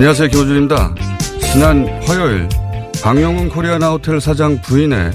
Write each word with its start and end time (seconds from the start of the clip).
안녕하세요. 0.00 0.28
김호준입니다. 0.28 0.94
지난 1.52 1.86
화요일 2.04 2.48
방영훈 3.04 3.50
코리아나 3.50 3.90
호텔 3.90 4.18
사장 4.18 4.58
부인의 4.62 5.10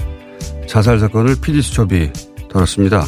자살 0.68 1.00
사건을 1.00 1.34
PD수첩이 1.42 2.12
다뤘습니다. 2.48 3.04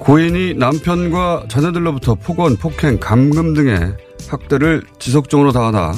고인이 0.00 0.54
남편과 0.54 1.44
자녀들로부터 1.46 2.16
폭언, 2.16 2.56
폭행, 2.56 2.98
감금 2.98 3.54
등의 3.54 3.96
학대를 4.28 4.82
지속적으로 4.98 5.52
당하다 5.52 5.92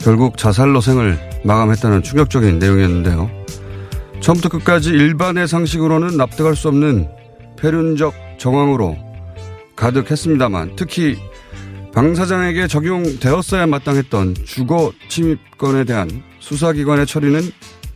결국 0.00 0.36
자살로 0.36 0.80
생을 0.80 1.16
마감했다는 1.44 2.02
충격적인 2.02 2.58
내용이었는데요. 2.58 3.30
처음부터 4.18 4.48
끝까지 4.48 4.90
일반의 4.90 5.46
상식으로는 5.46 6.16
납득할 6.16 6.56
수 6.56 6.66
없는 6.66 7.08
폐륜적 7.56 8.14
정황으로 8.36 8.96
가득했습니다만 9.76 10.72
특히 10.74 11.18
방 11.94 12.14
사장에게 12.14 12.68
적용되었어야 12.68 13.66
마땅했던 13.66 14.34
주거 14.46 14.92
침입건에 15.08 15.84
대한 15.84 16.22
수사기관의 16.40 17.06
처리는 17.06 17.42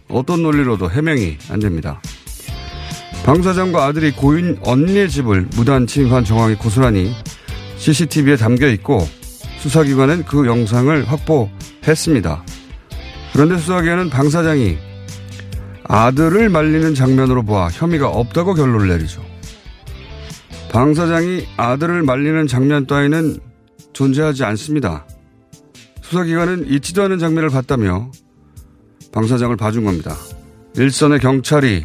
어떤 0.08 0.42
논리로도 0.42 0.90
해명이 0.90 1.38
안 1.50 1.60
됩니다. 1.60 2.00
방 3.24 3.42
사장과 3.42 3.86
아들이 3.86 4.12
고인 4.12 4.58
언니의 4.62 5.08
집을 5.08 5.48
무단 5.56 5.86
침입한 5.86 6.24
정황이 6.24 6.54
고스란히 6.54 7.12
CCTV에 7.78 8.36
담겨 8.36 8.68
있고 8.68 9.00
수사기관은 9.60 10.26
그 10.26 10.46
영상을 10.46 11.04
확보했습니다. 11.10 12.44
그런데 13.32 13.56
수사기관은 13.56 14.10
방 14.10 14.28
사장이 14.28 14.76
아들을 15.84 16.50
말리는 16.50 16.94
장면으로 16.94 17.44
보아 17.44 17.68
혐의가 17.68 18.08
없다고 18.08 18.54
결론을 18.54 18.88
내리죠. 18.88 19.24
방 20.70 20.92
사장이 20.94 21.46
아들을 21.56 22.02
말리는 22.02 22.46
장면 22.46 22.86
따위는 22.86 23.45
존재하지 23.96 24.44
않습니다. 24.44 25.06
수사기관은 26.02 26.68
잊지도 26.68 27.02
않은 27.04 27.18
장면을 27.18 27.48
봤다며 27.48 28.10
방 29.10 29.26
사장을 29.26 29.56
봐준 29.56 29.86
겁니다. 29.86 30.14
일선의 30.76 31.18
경찰이 31.18 31.82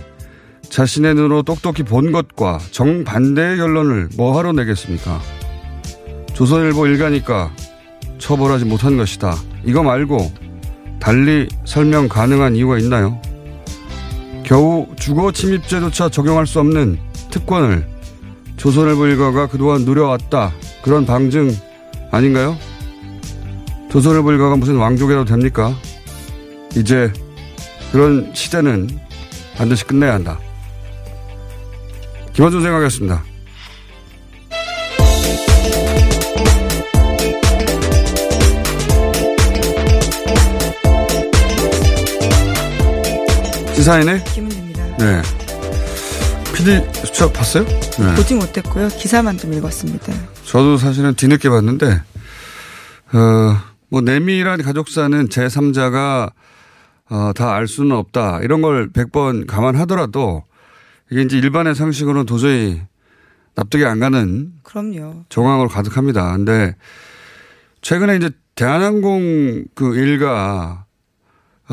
자신의 0.69 1.15
눈으로 1.15 1.43
똑똑히 1.43 1.83
본 1.83 2.11
것과 2.11 2.59
정반대의 2.71 3.55
결론을 3.55 4.09
뭐하러 4.17 4.51
내겠습니까? 4.51 5.21
조선일보 6.33 6.87
일가니까 6.87 7.55
처벌하지 8.17 8.65
못한 8.65 8.97
것이다. 8.97 9.33
이거 9.63 9.81
말고 9.81 10.33
달리 10.99 11.47
설명 11.63 12.09
가능한 12.09 12.57
이유가 12.57 12.77
있나요? 12.77 13.21
겨우 14.43 14.85
주거 14.97 15.31
침입죄조차 15.31 16.09
적용할 16.09 16.45
수 16.45 16.59
없는 16.59 16.99
특권을 17.31 17.87
조선일보 18.57 19.07
일가가 19.07 19.47
그동안 19.47 19.85
누려왔다. 19.85 20.51
그런 20.83 21.05
방증 21.05 21.51
아닌가요? 22.11 22.57
조선일보 23.89 24.31
일가가 24.33 24.57
무슨 24.57 24.75
왕족이라도 24.75 25.25
됩니까? 25.25 25.73
이제 26.75 27.11
그런 27.91 28.31
시대는 28.33 28.89
반드시 29.57 29.83
끝내야 29.85 30.13
한다. 30.13 30.39
김원준 32.33 32.61
생각이었습니다. 32.61 33.23
시사인의 43.75 44.23
김은입니다. 44.25 44.97
네. 44.97 45.21
PD 46.53 46.81
수첩 47.05 47.33
봤어요? 47.33 47.65
네. 47.65 48.15
보지 48.15 48.35
못했고요. 48.35 48.89
기사만 48.89 49.37
좀 49.37 49.53
읽었습니다. 49.53 50.13
저도 50.51 50.75
사실은 50.75 51.13
뒤늦게 51.15 51.49
봤는데, 51.49 51.85
어, 53.13 53.57
뭐, 53.87 54.01
내밀한 54.01 54.61
가족사는 54.61 55.29
제3자가, 55.29 56.29
어, 57.09 57.31
다 57.33 57.53
알 57.53 57.67
수는 57.69 57.95
없다. 57.95 58.41
이런 58.41 58.61
걸 58.61 58.89
100번 58.91 59.47
감안하더라도, 59.47 60.43
이게 61.09 61.21
이제 61.21 61.37
일반의 61.37 61.73
상식으로는 61.73 62.25
도저히 62.25 62.81
납득이 63.55 63.85
안 63.85 64.01
가는 64.01 64.51
그럼요. 64.63 65.23
정황으로 65.29 65.69
가득합니다. 65.69 66.33
근데, 66.35 66.75
최근에 67.81 68.17
이제 68.17 68.29
대한항공 68.55 69.63
그 69.73 69.95
일가, 69.95 70.80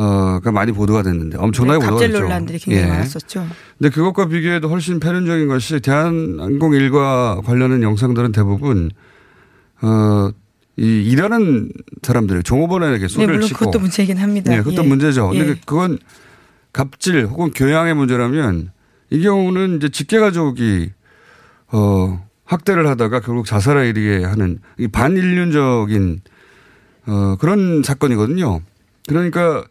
어, 0.01 0.39
가 0.45 0.53
많이 0.53 0.71
보도가 0.71 1.03
됐는데 1.03 1.39
엄청나게 1.39 1.79
네, 1.79 1.85
보도가 1.85 1.91
갑질 1.99 2.13
됐죠. 2.13 2.23
논란들이 2.23 2.59
굉장히 2.61 2.87
예. 2.87 2.91
많았었죠. 2.93 3.47
근데 3.79 3.91
그것과 3.91 4.27
비교해도 4.29 4.69
훨씬 4.69 5.01
패륜적인 5.01 5.49
것이 5.49 5.81
대한항공 5.81 6.75
일과 6.75 7.41
관련한 7.45 7.83
영상들은 7.83 8.31
대부분 8.31 8.91
어, 9.83 10.31
이 10.77 11.03
일하는 11.03 11.71
사람들 12.03 12.45
종업원에게 12.45 12.99
네, 13.01 13.09
소리를 13.09 13.35
물론 13.35 13.49
치고 13.49 13.59
그것도 13.59 13.81
문제이긴 13.81 14.19
합니다. 14.19 14.53
네, 14.53 14.59
그것도 14.59 14.85
예. 14.85 14.87
문제죠. 14.87 15.29
근데 15.31 15.41
예. 15.41 15.47
그- 15.55 15.61
그건 15.67 15.99
갑질 16.73 17.27
혹은 17.27 17.51
교양의 17.51 17.95
문제라면 17.95 18.71
이 19.11 19.21
경우는 19.23 19.79
이제 19.79 19.89
직계 19.89 20.21
가족이 20.21 20.91
어, 21.73 22.25
학대를 22.45 22.87
하다가 22.87 23.19
결국 23.21 23.47
자살에 23.47 23.89
이르게 23.89 24.25
하는 24.25 24.61
이 24.79 24.87
반인륜적인 24.87 26.21
어, 27.07 27.37
그런 27.41 27.83
사건이거든요. 27.83 28.61
그러니까 29.09 29.65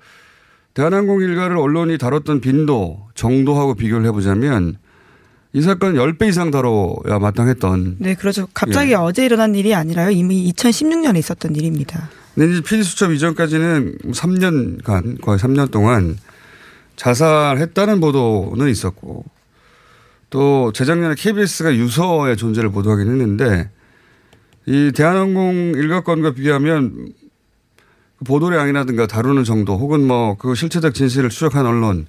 대한항공 0.77 1.21
일가를 1.23 1.57
언론이 1.57 1.97
다뤘던 1.97 2.39
빈도, 2.39 3.07
정도하고 3.15 3.73
비교를 3.73 4.05
해보자면 4.05 4.77
이 5.51 5.61
사건 5.63 5.95
10배 5.95 6.29
이상 6.29 6.51
다뤄야 6.51 7.17
마땅했던. 7.19 7.95
네, 7.97 8.13
그렇죠. 8.13 8.47
갑자기 8.53 8.91
예. 8.91 8.95
어제 8.95 9.25
일어난 9.25 9.55
일이 9.55 9.73
아니라요. 9.73 10.11
이미 10.11 10.53
2016년에 10.53 11.17
있었던 11.17 11.55
일입니다. 11.55 12.11
근데 12.35 12.51
이제 12.51 12.61
피디수첩 12.61 13.11
이전까지는 13.11 13.97
3년간, 14.11 15.19
거의 15.19 15.39
3년 15.39 15.71
동안 15.71 16.15
자살했다는 16.95 17.99
보도는 17.99 18.69
있었고 18.69 19.25
또 20.29 20.71
재작년에 20.73 21.15
KBS가 21.15 21.73
유서의 21.73 22.37
존재를 22.37 22.69
보도하긴 22.69 23.07
했는데 23.07 23.71
이 24.67 24.91
대한항공 24.93 25.73
일가건과 25.75 26.33
비교하면 26.33 26.93
그 26.93 27.26
보도량이라든가 28.25 29.07
다루는 29.07 29.43
정도 29.43 29.77
혹은 29.77 30.05
뭐 30.07 30.35
그 30.37 30.55
실체적 30.55 30.93
진실을 30.93 31.29
추적한 31.29 31.65
언론 31.65 32.07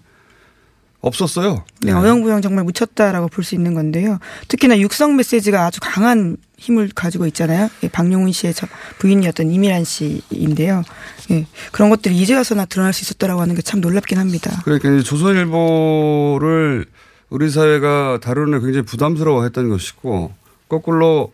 없었어요. 1.01 1.65
네, 1.83 1.93
어영부영 1.93 2.43
정말 2.43 2.65
묻혔다라고 2.65 3.29
볼 3.29 3.45
수 3.45 3.55
있는 3.55 3.73
건데요. 3.75 4.19
특히나 4.49 4.79
육성 4.81 5.15
메시지가 5.17 5.67
아주 5.67 5.79
강한 5.81 6.37
힘을 6.57 6.91
가지고 6.93 7.27
있잖아요. 7.29 7.69
예, 7.85 7.89
박용훈 7.89 8.33
씨의 8.33 8.53
저 8.53 8.67
부인이었던 8.99 9.49
이미란 9.51 9.85
씨인데요. 9.85 10.83
예, 11.31 11.47
그런 11.71 11.89
것들이 11.91 12.17
이제 12.17 12.35
와서나 12.35 12.65
드러날 12.65 12.93
수 12.93 13.03
있었다라고 13.05 13.41
하는 13.41 13.55
게 13.55 13.63
참 13.63 13.81
놀랍긴 13.81 14.19
합니다. 14.19 14.61
그러니까 14.65 15.01
조선일보를 15.03 16.87
우리 17.31 17.51
사회가 17.51 18.19
다루는 18.21 18.59
데 18.59 18.65
굉장히 18.65 18.85
부담스러워했던 18.87 19.69
것이고 19.69 20.33
거꾸로 20.69 21.33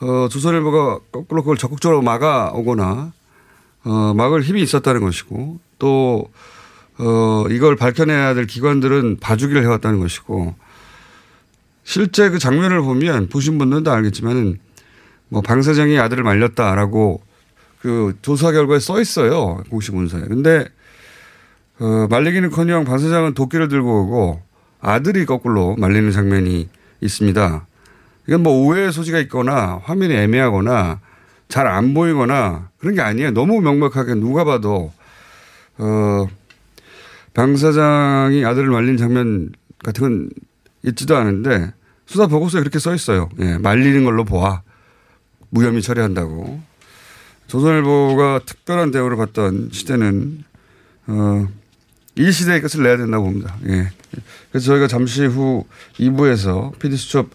어, 0.00 0.28
조선일보가 0.28 0.98
거꾸로 1.12 1.42
그걸 1.42 1.56
적극적으로 1.56 2.02
막아오거나 2.02 3.12
어, 3.84 4.14
막을 4.14 4.42
힘이 4.42 4.62
있었다는 4.62 5.00
것이고 5.00 5.60
또 5.78 6.30
어, 6.98 7.44
이걸 7.50 7.76
밝혀내야 7.76 8.34
될 8.34 8.46
기관들은 8.46 9.18
봐주기를 9.20 9.62
해왔다는 9.62 9.98
것이고 9.98 10.54
실제 11.84 12.30
그 12.30 12.38
장면을 12.38 12.80
보면 12.82 13.28
보신 13.28 13.58
분들은 13.58 13.82
다 13.82 13.92
알겠지만은 13.94 14.58
뭐 15.28 15.42
방 15.42 15.62
사장이 15.62 15.98
아들을 15.98 16.22
말렸다라고 16.22 17.22
그 17.80 18.16
조사 18.22 18.52
결과에 18.52 18.78
써 18.78 19.00
있어요 19.00 19.62
공식 19.70 19.94
문서에. 19.94 20.20
근데 20.22 20.66
어, 21.80 22.06
말리기는커녕 22.10 22.84
방 22.84 22.98
사장은 22.98 23.34
도끼를 23.34 23.68
들고 23.68 24.02
오고 24.02 24.42
아들이 24.80 25.24
거꾸로 25.24 25.74
말리는 25.76 26.10
장면이 26.12 26.68
있습니다. 27.00 27.66
이건 28.28 28.42
뭐 28.42 28.66
오해의 28.66 28.92
소지가 28.92 29.18
있거나 29.20 29.80
화면이 29.84 30.14
애매하거나 30.14 31.00
잘 31.52 31.66
안 31.66 31.92
보이거나 31.92 32.70
그런 32.78 32.94
게 32.94 33.02
아니에요. 33.02 33.32
너무 33.32 33.60
명백하게 33.60 34.14
누가 34.14 34.42
봐도 34.42 34.90
어, 35.76 36.26
방 37.34 37.58
사장이 37.58 38.42
아들을 38.42 38.70
말린 38.70 38.96
장면 38.96 39.50
같은 39.84 40.00
건 40.02 40.30
있지도 40.82 41.14
않은데 41.14 41.74
수사 42.06 42.26
보고서에 42.26 42.62
그렇게 42.62 42.78
써 42.78 42.94
있어요. 42.94 43.28
예, 43.40 43.58
말리는 43.58 44.02
걸로 44.02 44.24
보아 44.24 44.62
무혐의 45.50 45.82
처리한다고. 45.82 46.58
조선일보가 47.48 48.40
특별한 48.46 48.90
대우를 48.90 49.18
받던 49.18 49.68
시대는 49.72 50.44
어, 51.08 51.48
이 52.16 52.32
시대의 52.32 52.62
끝을 52.62 52.82
내야 52.82 52.96
된다고 52.96 53.24
봅니다. 53.24 53.56
예. 53.66 53.90
그래서 54.50 54.66
저희가 54.68 54.86
잠시 54.86 55.26
후 55.26 55.66
2부에서 55.98 56.78
PD수첩 56.78 57.28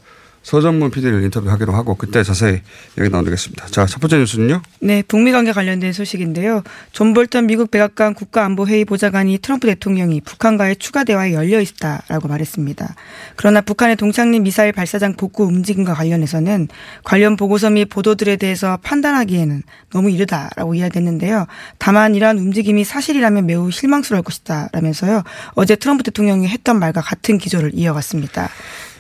서정문 0.48 0.92
PD를 0.92 1.24
인터뷰하기로 1.24 1.74
하고 1.74 1.96
그때 1.96 2.24
자세히 2.24 2.62
얘기 2.98 3.10
나누겠습니다. 3.10 3.66
자, 3.66 3.86
첫 3.86 4.00
번째 4.00 4.20
뉴스는요? 4.20 4.62
네, 4.80 5.04
북미 5.06 5.34
관계 5.34 5.52
관련된 5.52 5.92
소식인데요. 5.92 6.64
존 6.94 7.14
볼턴 7.14 7.48
미국 7.48 7.70
백악관 7.70 8.14
국가안보회의 8.14 8.86
보좌관이 8.86 9.40
트럼프 9.40 9.68
대통령이 9.68 10.22
북한과의 10.22 10.78
추가 10.78 11.04
대화에 11.04 11.34
열려 11.34 11.60
있다라고 11.60 12.30
말했습니다. 12.30 12.96
그러나 13.36 13.60
북한의 13.60 13.98
동창리 13.98 14.40
미사일 14.40 14.72
발사장 14.72 15.16
복구 15.16 15.44
움직임과 15.44 15.94
관련해서는 15.94 16.70
관련 17.04 17.36
보고서 17.36 17.70
및 17.70 17.90
보도들에 17.90 18.38
대해서 18.38 18.78
판단하기에는 18.84 19.64
너무 19.92 20.10
이르다라고 20.12 20.76
이야기했는데요. 20.76 21.46
다만 21.78 22.16
이러한 22.16 22.38
움직임이 22.38 22.86
사실이라면 22.86 23.48
매우 23.48 23.70
실망스러울 23.70 24.24
것이다라면서요. 24.24 25.24
어제 25.56 25.76
트럼프 25.76 26.04
대통령이 26.04 26.48
했던 26.48 26.80
말과 26.80 27.02
같은 27.02 27.38
기조를 27.38 27.72
이어갔습니다. 27.74 28.50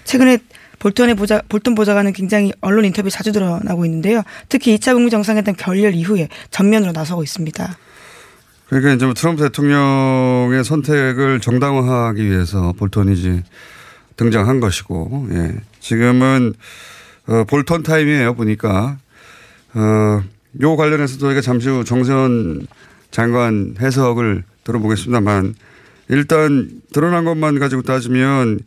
최근에 0.03 0.39
볼턴의 0.79 1.15
보좌, 1.15 1.41
볼턴 1.49 1.75
보좌관은 1.75 2.13
굉장히 2.13 2.51
언론 2.61 2.85
인터뷰 2.85 3.09
자주 3.09 3.31
드러나고 3.31 3.85
있는데요. 3.85 4.23
특히 4.49 4.77
2차 4.77 4.93
북미 4.93 5.09
정상회담 5.09 5.55
결렬 5.57 5.93
이후에 5.95 6.29
전면으로 6.51 6.91
나서고 6.91 7.23
있습니다. 7.23 7.77
그러니까 8.67 8.93
이제 8.93 9.05
뭐 9.05 9.13
트럼프 9.13 9.43
대통령의 9.43 10.63
선택을 10.63 11.39
정당화하기 11.39 12.23
위해서 12.25 12.73
볼턴이 12.73 13.13
이제 13.13 13.43
등장한 14.17 14.59
것이고, 14.59 15.27
예. 15.31 15.55
지금은, 15.79 16.53
어, 17.27 17.43
볼턴 17.45 17.83
타임이에요, 17.83 18.35
보니까. 18.35 18.97
어, 19.73 20.23
요 20.61 20.75
관련해서 20.75 21.17
저희가 21.19 21.41
잠시 21.41 21.69
후 21.69 21.83
정세현 21.85 22.67
장관 23.11 23.75
해석을 23.79 24.43
들어보겠습니다만, 24.63 25.55
일단 26.09 26.69
드러난 26.93 27.25
것만 27.25 27.59
가지고 27.59 27.83
따지면 27.83 28.59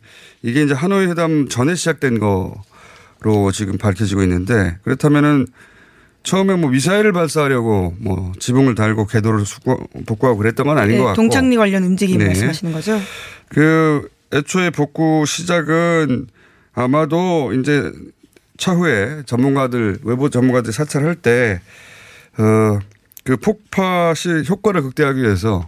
이게 0.43 0.63
이제 0.63 0.73
하노이 0.73 1.07
회담 1.07 1.47
전에 1.47 1.75
시작된 1.75 2.19
거로 2.19 3.51
지금 3.53 3.77
밝혀지고 3.77 4.23
있는데 4.23 4.77
그렇다면은 4.83 5.47
처음에 6.23 6.55
뭐 6.55 6.69
미사일을 6.69 7.13
발사하려고 7.13 7.95
뭐 7.99 8.31
지붕을 8.39 8.75
달고 8.75 9.07
궤도를 9.07 9.43
복구하고 10.05 10.37
그랬던 10.37 10.67
건 10.67 10.77
아닌 10.77 10.91
네, 10.93 10.97
것 10.99 11.05
같고. 11.05 11.15
동창리 11.15 11.57
관련 11.57 11.83
움직임 11.83 12.19
네. 12.19 12.27
말씀하시는 12.27 12.73
거죠? 12.73 12.99
그 13.49 14.07
애초에 14.33 14.69
복구 14.69 15.25
시작은 15.25 16.27
아마도 16.73 17.53
이제 17.53 17.91
차후에 18.57 19.23
전문가들 19.25 19.99
외부 20.03 20.29
전문가들 20.29 20.71
사찰할 20.71 21.15
때 21.15 21.59
어, 22.37 22.79
그 23.23 23.37
폭파 23.37 24.13
시 24.13 24.29
효과를 24.47 24.83
극대화하기 24.83 25.21
위해서 25.21 25.67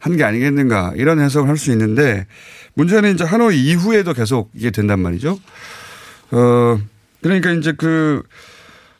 한 0.00 0.16
게 0.16 0.24
아니겠는가 0.24 0.94
이런 0.96 1.20
해석을 1.20 1.48
할 1.48 1.56
수 1.56 1.70
있는데 1.70 2.26
문제는 2.74 3.14
이제 3.14 3.24
하노이 3.24 3.58
이후에도 3.58 4.12
계속 4.14 4.50
이게 4.54 4.70
된단 4.70 5.00
말이죠. 5.00 5.38
어, 6.30 6.78
그러니까 7.22 7.52
이제 7.52 7.72
그 7.76 8.22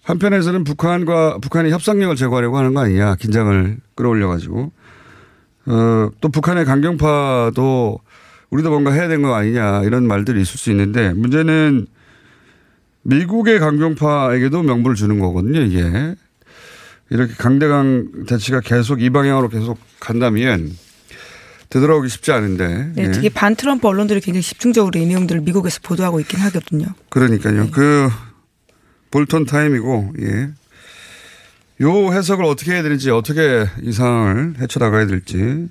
한편에서는 0.03 0.65
북한과 0.65 1.39
북한의 1.39 1.73
협상력을 1.73 2.15
제고하려고 2.17 2.59
하는 2.59 2.75
거 2.75 2.81
아니냐. 2.81 3.17
긴장을 3.17 3.79
끌어올려 3.95 4.29
가지고. 4.29 4.73
어, 5.67 6.11
또 6.21 6.29
북한의 6.29 6.65
강경파도 6.65 8.01
우리도 8.51 8.71
뭔가 8.71 8.93
해야 8.93 9.09
되는 9.09 9.23
거 9.23 9.35
아니냐 9.35 9.83
이런 9.85 10.07
말들이 10.07 10.43
있을 10.43 10.59
수 10.59 10.71
있는데 10.71 11.13
문제는 11.15 11.87
미국의 13.03 13.59
강경파에게도 13.61 14.63
명분을 14.63 14.95
주는 14.97 15.19
거거든요, 15.19 15.61
이게. 15.61 16.15
이렇게 17.11 17.35
강대강 17.35 18.25
대치가 18.27 18.61
계속 18.61 19.03
이 19.03 19.11
방향으로 19.11 19.49
계속 19.49 19.79
간다면 20.01 20.71
되돌아오기 21.73 22.11
쉽지 22.11 22.33
않은데. 22.33 22.93
네, 22.95 23.11
특히 23.13 23.25
예. 23.25 23.29
반 23.31 23.57
트럼프 23.57 23.89
언론들이 23.89 24.21
굉장히 24.21 24.43
집중적으로 24.43 25.01
이 25.01 25.07
내용들을 25.07 25.41
미국에서 25.41 25.81
보도하고 25.83 26.21
있긴 26.21 26.39
하거든요. 26.41 26.85
그러니까요. 27.09 27.65
네. 27.65 27.71
그 27.71 28.11
볼턴 29.11 29.47
타임이고, 29.47 30.13
예. 30.21 30.51
요 31.81 32.13
해석을 32.13 32.45
어떻게 32.45 32.73
해야 32.73 32.83
되는지, 32.83 33.09
어떻게 33.09 33.67
이 33.81 33.91
상황을 33.91 34.57
헤쳐나가야 34.61 35.07
될지, 35.07 35.69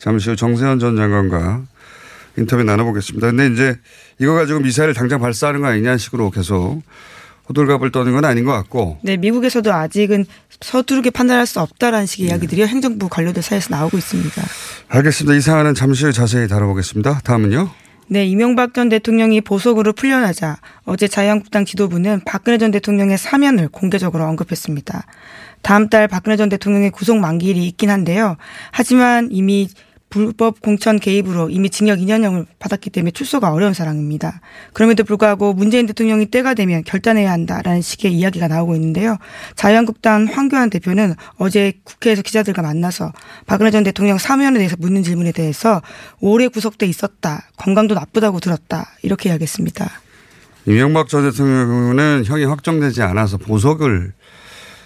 잠시 0.00 0.30
후 0.30 0.34
정세현 0.34 0.80
전 0.80 0.96
장관과 0.96 1.62
인터뷰 2.36 2.64
나눠보겠습니다. 2.64 3.30
근데 3.30 3.46
이제 3.46 3.78
이거 4.18 4.34
가지고 4.34 4.58
미사일을 4.58 4.92
당장 4.92 5.20
발사하는 5.20 5.60
거 5.60 5.68
아니냐 5.68 5.96
식으로 5.98 6.30
계속 6.30 6.82
호들갑을 7.48 7.90
떠는 7.92 8.12
건 8.12 8.24
아닌 8.24 8.44
것 8.44 8.52
같고. 8.52 8.98
네, 9.02 9.16
미국에서도 9.16 9.72
아직은 9.72 10.26
서두르게 10.60 11.10
판단할 11.10 11.46
수 11.46 11.60
없다라는 11.60 12.06
식의 12.06 12.26
네. 12.26 12.32
이야기들이 12.32 12.66
행정부 12.66 13.08
관료들 13.08 13.42
사이에서 13.42 13.74
나오고 13.74 13.96
있습니다. 13.96 14.42
알겠습니다. 14.88 15.36
이 15.36 15.40
사안은 15.40 15.74
잠시 15.74 16.04
후에 16.04 16.12
자세히 16.12 16.48
다뤄보겠습니다. 16.48 17.20
다음은요. 17.24 17.70
네, 18.10 18.24
이명박 18.26 18.72
전 18.72 18.88
대통령이 18.88 19.42
보석으로 19.42 19.92
풀려나자 19.92 20.56
어제 20.84 21.08
자유한국당 21.08 21.66
지도부는 21.66 22.22
박근혜 22.24 22.56
전 22.56 22.70
대통령의 22.70 23.18
사면을 23.18 23.68
공개적으로 23.68 24.24
언급했습니다. 24.24 25.04
다음 25.60 25.90
달 25.90 26.08
박근혜 26.08 26.36
전 26.36 26.48
대통령의 26.48 26.90
구속 26.90 27.18
만기일이 27.18 27.66
있긴 27.66 27.90
한데요. 27.90 28.36
하지만 28.70 29.28
이미 29.30 29.68
불법 30.10 30.60
공천 30.60 30.98
개입으로 30.98 31.50
이미 31.50 31.70
징역 31.70 31.98
2년형을 31.98 32.46
받았기 32.58 32.90
때문에 32.90 33.10
출소가 33.10 33.52
어려운 33.52 33.74
사람입니다. 33.74 34.40
그럼에도 34.72 35.04
불구하고 35.04 35.52
문재인 35.52 35.86
대통령이 35.86 36.26
때가 36.26 36.54
되면 36.54 36.82
결단해야 36.84 37.30
한다라는 37.30 37.82
식의 37.82 38.12
이야기가 38.12 38.48
나오고 38.48 38.74
있는데요. 38.76 39.18
자유한국당 39.56 40.26
황교안 40.26 40.70
대표는 40.70 41.14
어제 41.36 41.74
국회에서 41.84 42.22
기자들과 42.22 42.62
만나서 42.62 43.12
박근혜 43.46 43.70
전 43.70 43.84
대통령 43.84 44.18
사면에 44.18 44.58
대해서 44.58 44.76
묻는 44.78 45.02
질문에 45.02 45.32
대해서 45.32 45.82
오래 46.20 46.48
구속돼 46.48 46.86
있었다. 46.86 47.48
건강도 47.56 47.94
나쁘다고 47.94 48.40
들었다. 48.40 48.86
이렇게 49.02 49.28
이야기했습니다. 49.28 49.88
이명박 50.66 51.08
전 51.08 51.30
대통령은 51.30 52.24
형이 52.24 52.44
확정되지 52.44 53.02
않아서 53.02 53.38
보석을 53.38 54.12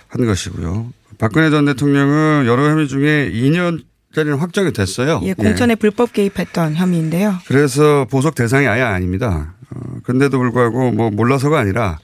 한 0.09 0.27
것이고요. 0.27 0.93
박근혜 1.19 1.51
전 1.51 1.65
대통령은 1.65 2.47
여러 2.47 2.69
혐의 2.69 2.89
중에 2.89 3.31
2년 3.33 3.83
자리는 4.15 4.39
확정이 4.39 4.73
됐어요. 4.73 5.21
예, 5.25 5.33
공천에 5.35 5.73
예. 5.73 5.75
불법 5.75 6.13
개입했던 6.13 6.75
혐의인데요. 6.75 7.35
그래서 7.47 8.07
보석 8.11 8.35
대상이 8.35 8.67
아예 8.67 8.83
아닙니다. 8.83 9.55
어, 9.71 9.99
근데도 10.03 10.39
불구하고 10.39 10.93
뭐 10.93 11.11
몰라서가 11.11 11.59
아니라 11.59 11.99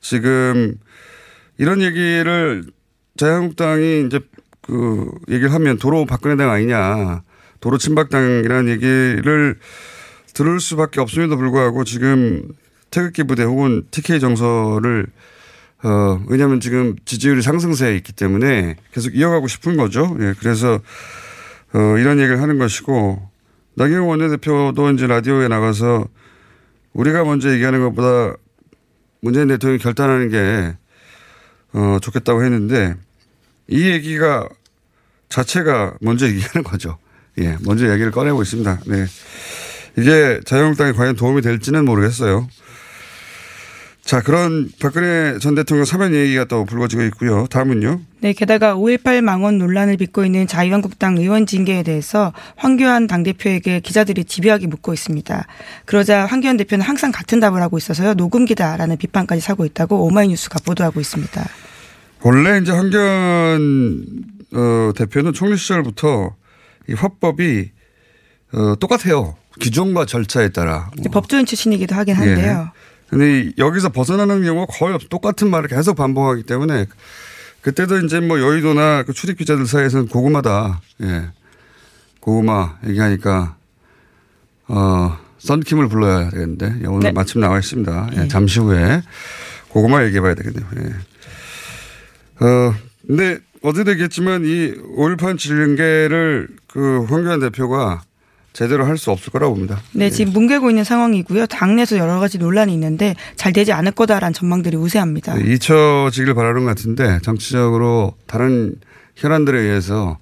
지금 0.00 0.74
이런 1.56 1.82
얘기를 1.82 2.64
자유한국당이 3.16 4.06
이제 4.06 4.20
그 4.62 5.10
얘기를 5.28 5.52
하면 5.52 5.78
도로 5.78 6.06
박근혜 6.06 6.36
당 6.36 6.50
아니냐, 6.50 7.22
도로 7.60 7.78
친박당이라는 7.78 8.70
얘기를 8.70 9.58
들을 10.34 10.60
수밖에 10.60 11.00
없음에도 11.00 11.36
불구하고 11.36 11.84
지금 11.84 12.48
태극기 12.90 13.24
부대 13.24 13.42
혹은 13.42 13.84
TK 13.90 14.20
정서를 14.20 15.06
어, 15.82 16.20
왜냐하면 16.28 16.60
지금 16.60 16.96
지지율이 17.04 17.42
상승세에 17.42 17.96
있기 17.96 18.12
때문에 18.12 18.76
계속 18.92 19.14
이어가고 19.14 19.48
싶은 19.48 19.76
거죠. 19.76 20.16
예, 20.20 20.34
그래서 20.38 20.80
어, 21.74 21.98
이런 21.98 22.18
얘기를 22.18 22.40
하는 22.40 22.58
것이고 22.58 23.28
나경원 23.74 24.20
원내대표도 24.20 24.90
이제 24.92 25.06
라디오에 25.06 25.48
나가서 25.48 26.06
우리가 26.92 27.24
먼저 27.24 27.52
얘기하는 27.52 27.80
것보다 27.80 28.34
문재인 29.20 29.48
대통령이 29.48 29.78
결단하는 29.78 30.30
게 30.30 30.76
어, 31.72 31.98
좋겠다고 32.00 32.42
했는데 32.42 32.94
이 33.68 33.88
얘기가 33.88 34.48
자체가 35.28 35.96
먼저 36.00 36.26
얘기하는 36.26 36.64
거죠. 36.64 36.98
예, 37.38 37.56
먼저 37.64 37.90
얘기를 37.92 38.10
꺼내고 38.10 38.42
있습니다. 38.42 38.80
네. 38.86 39.06
이게 39.96 40.40
자유한국당에 40.44 40.92
과연 40.92 41.16
도움이 41.16 41.42
될지는 41.42 41.84
모르겠어요. 41.84 42.48
자, 44.08 44.22
그런 44.22 44.70
박근혜 44.80 45.38
전 45.38 45.54
대통령 45.54 45.84
사면 45.84 46.14
얘기가 46.14 46.46
또 46.46 46.64
불거지고 46.64 47.02
있고요. 47.02 47.46
다음은요. 47.48 48.00
네, 48.20 48.32
게다가 48.32 48.74
5.18 48.74 49.20
망원 49.20 49.58
논란을 49.58 49.98
빚고 49.98 50.24
있는 50.24 50.46
자유한국당 50.46 51.18
의원 51.18 51.44
징계에 51.44 51.82
대해서 51.82 52.32
황교안 52.56 53.06
당대표에게 53.06 53.80
기자들이 53.80 54.24
집요하게 54.24 54.66
묻고 54.68 54.94
있습니다. 54.94 55.46
그러자 55.84 56.24
황교안 56.24 56.56
대표는 56.56 56.86
항상 56.86 57.12
같은 57.12 57.38
답을 57.38 57.60
하고 57.60 57.76
있어서요. 57.76 58.14
녹음기다라는 58.14 58.96
비판까지 58.96 59.42
사고 59.42 59.66
있다고 59.66 60.06
오마이뉴스가 60.06 60.60
보도하고 60.64 61.00
있습니다. 61.00 61.46
원래 62.22 62.60
이제 62.62 62.72
황교안 62.72 64.06
어, 64.54 64.92
대표는 64.96 65.34
총리 65.34 65.58
시절부터 65.58 66.34
이 66.88 66.94
화법이 66.94 67.72
어, 68.54 68.74
똑같아요. 68.80 69.36
규정과 69.60 70.06
절차에 70.06 70.48
따라. 70.48 70.90
뭐. 70.96 71.10
법조인 71.12 71.44
출신이기도 71.44 71.94
하긴 71.94 72.14
한데요. 72.14 72.70
예. 72.74 72.88
근데 73.08 73.52
여기서 73.58 73.88
벗어나는 73.90 74.42
경우가 74.42 74.72
거의 74.78 74.94
없, 74.94 75.08
똑같은 75.08 75.50
말을 75.50 75.68
계속 75.68 75.94
반복하기 75.94 76.42
때문에 76.44 76.86
그때도 77.62 77.98
이제 78.00 78.20
뭐 78.20 78.40
여의도나 78.40 79.02
그 79.04 79.12
출입 79.12 79.38
기자들 79.38 79.66
사이에서는 79.66 80.08
고구마다, 80.08 80.80
예. 81.02 81.30
고구마 82.20 82.78
얘기하니까, 82.86 83.56
어, 84.68 85.18
썬킴을 85.38 85.88
불러야 85.88 86.30
되겠는데, 86.30 86.80
예, 86.82 86.86
오늘 86.86 87.00
네. 87.08 87.12
마침 87.12 87.40
나와 87.40 87.58
있습니다. 87.58 88.10
예, 88.16 88.22
예. 88.22 88.28
잠시 88.28 88.60
후에 88.60 89.02
고구마 89.68 90.04
얘기해 90.04 90.20
봐야 90.20 90.34
되겠네요. 90.34 90.66
예. 90.76 92.44
어, 92.44 92.74
근데 93.06 93.38
어제 93.62 93.84
얘기했지만 93.86 94.42
이5.18 94.42 95.38
징계를 95.38 96.48
그 96.68 97.04
황교안 97.08 97.40
대표가 97.40 98.02
제대로 98.58 98.84
할 98.84 98.98
수 98.98 99.12
없을 99.12 99.30
거라고 99.30 99.54
봅니다. 99.54 99.80
네, 99.92 100.10
지금 100.10 100.32
뭉개고 100.32 100.68
있는 100.70 100.82
상황이고요. 100.82 101.46
당내에서 101.46 101.96
여러 101.96 102.18
가지 102.18 102.38
논란이 102.38 102.72
있는데 102.74 103.14
잘 103.36 103.52
되지 103.52 103.70
않을 103.72 103.92
거다라는 103.92 104.32
전망들이 104.32 104.76
우세합니다. 104.76 105.34
네, 105.36 105.54
잊혀지길 105.54 106.34
바라는 106.34 106.62
것 106.64 106.66
같은데 106.70 107.20
정치적으로 107.22 108.14
다른 108.26 108.74
혈안들에 109.14 109.60
의해서 109.60 110.18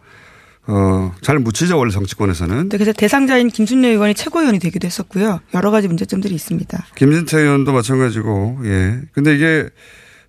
어, 0.66 1.14
잘 1.23 1.38
묻히죠 1.38 1.78
원래 1.78 1.90
정치권에서는 1.90 2.69
네, 2.69 2.76
그래서 2.76 2.93
대상자인 2.93 3.49
김순례 3.49 3.88
의원이 3.88 4.12
최고위원이 4.14 4.59
되기도 4.59 4.85
했었고요. 4.85 5.40
여러 5.55 5.71
가지 5.71 5.88
문제점들이 5.88 6.35
있습니다. 6.35 6.87
김진태 6.95 7.38
의원도 7.40 7.73
마찬가지고 7.73 8.59
예 8.64 9.00
근데 9.12 9.35
이게 9.35 9.71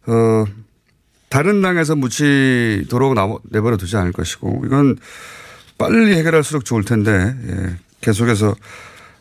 어 0.05 0.45
다른 1.27 1.61
당에서 1.61 1.97
묻히도록 1.97 3.15
나- 3.15 3.35
내버려 3.51 3.75
두지 3.75 3.97
않을 3.97 4.13
것이고 4.13 4.63
이건 4.65 4.95
빨리 5.77 6.15
해결할수록 6.15 6.63
좋을 6.63 6.85
텐데 6.85 7.35
예 7.49 7.75
계속해서 8.01 8.55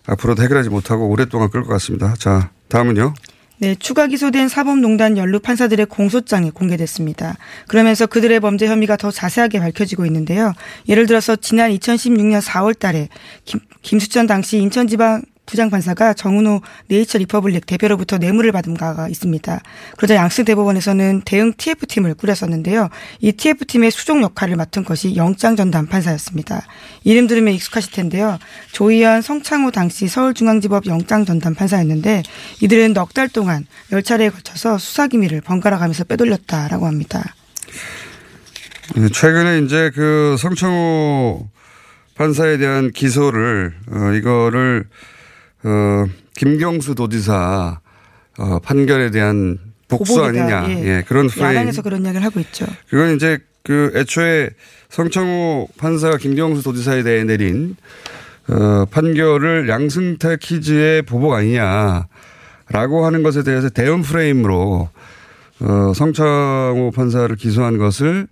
앞으로도 0.06 0.42
해결하지 0.42 0.68
못하고 0.68 1.08
오랫동안 1.08 1.50
끌 1.50 1.62
것 1.62 1.68
같습니다. 1.74 2.14
자 2.18 2.50
다음은요. 2.68 3.14
네, 3.58 3.74
추가 3.74 4.06
기소된 4.06 4.48
사법농단 4.48 5.16
연루 5.16 5.40
판사들의 5.40 5.86
공소장이 5.86 6.50
공개됐습니다. 6.50 7.36
그러면서 7.68 8.06
그들의 8.06 8.38
범죄 8.40 8.66
혐의가 8.66 8.96
더 8.98 9.10
자세하게 9.10 9.60
밝혀지고 9.60 10.04
있는데요. 10.06 10.52
예를 10.88 11.06
들어서 11.06 11.36
지난 11.36 11.70
2016년 11.70 12.42
4월 12.42 12.78
달에 12.78 13.08
김, 13.46 13.60
김수천 13.80 14.26
당시 14.26 14.58
인천지방 14.58 15.22
부장판사가 15.46 16.14
정운호 16.14 16.60
네이처 16.88 17.18
리퍼블릭 17.18 17.66
대표로부터 17.66 18.18
뇌물을 18.18 18.52
받은 18.52 18.74
바가 18.74 19.08
있습니다. 19.08 19.60
그러자 19.96 20.14
양승태 20.16 20.44
대법원에서는 20.44 21.22
대응 21.24 21.52
TF팀을 21.56 22.14
꾸렸었는데요. 22.14 22.90
이 23.20 23.32
TF팀의 23.32 23.90
수족 23.90 24.22
역할을 24.22 24.56
맡은 24.56 24.84
것이 24.84 25.16
영장 25.16 25.56
전담 25.56 25.86
판사였습니다. 25.86 26.66
이름 27.04 27.26
들으면 27.26 27.54
익숙하실 27.54 27.92
텐데요. 27.92 28.38
조의연, 28.72 29.22
성창호 29.22 29.70
당시 29.70 30.08
서울중앙지법 30.08 30.86
영장 30.86 31.24
전담 31.24 31.54
판사였는데 31.54 32.22
이들은 32.60 32.92
넉 32.92 33.06
달 33.16 33.28
동안 33.30 33.64
열 33.92 34.02
차례에 34.02 34.28
걸쳐서 34.28 34.76
수사기밀을 34.76 35.40
번갈아 35.40 35.78
가면서 35.78 36.04
빼돌렸다라고 36.04 36.86
합니다. 36.86 37.34
예, 38.98 39.08
최근에 39.08 39.60
이제 39.60 39.90
그 39.94 40.36
성창호 40.38 41.48
판사에 42.14 42.58
대한 42.58 42.90
기소를 42.90 43.74
어 43.90 44.12
이거를 44.12 44.84
어 45.66 46.06
김경수 46.36 46.94
도지사 46.94 47.80
어 48.38 48.58
판결에 48.60 49.10
대한 49.10 49.58
복수 49.88 50.14
보복이다. 50.14 50.58
아니냐 50.58 50.78
예. 50.78 50.84
예, 50.84 51.04
그런 51.06 51.26
프레임 51.26 51.56
야당에서 51.56 51.82
그런 51.82 52.04
이야기를 52.04 52.24
하고 52.24 52.38
있죠. 52.40 52.66
그건 52.88 53.16
이제 53.16 53.38
그 53.64 53.90
애초에 53.96 54.50
성창호 54.90 55.68
판사가 55.76 56.18
김경수 56.18 56.62
도지사에 56.62 57.02
대해 57.02 57.24
내린 57.24 57.76
어 58.48 58.84
판결을 58.90 59.68
양승태 59.68 60.36
키즈의 60.40 61.02
보복 61.02 61.32
아니냐라고 61.32 62.06
하는 63.04 63.24
것에 63.24 63.42
대해서 63.42 63.68
대응 63.68 64.02
프레임으로 64.02 64.88
어 65.60 65.92
성창호 65.94 66.92
판사를 66.94 67.34
기소한 67.34 67.76
것을 67.78 68.28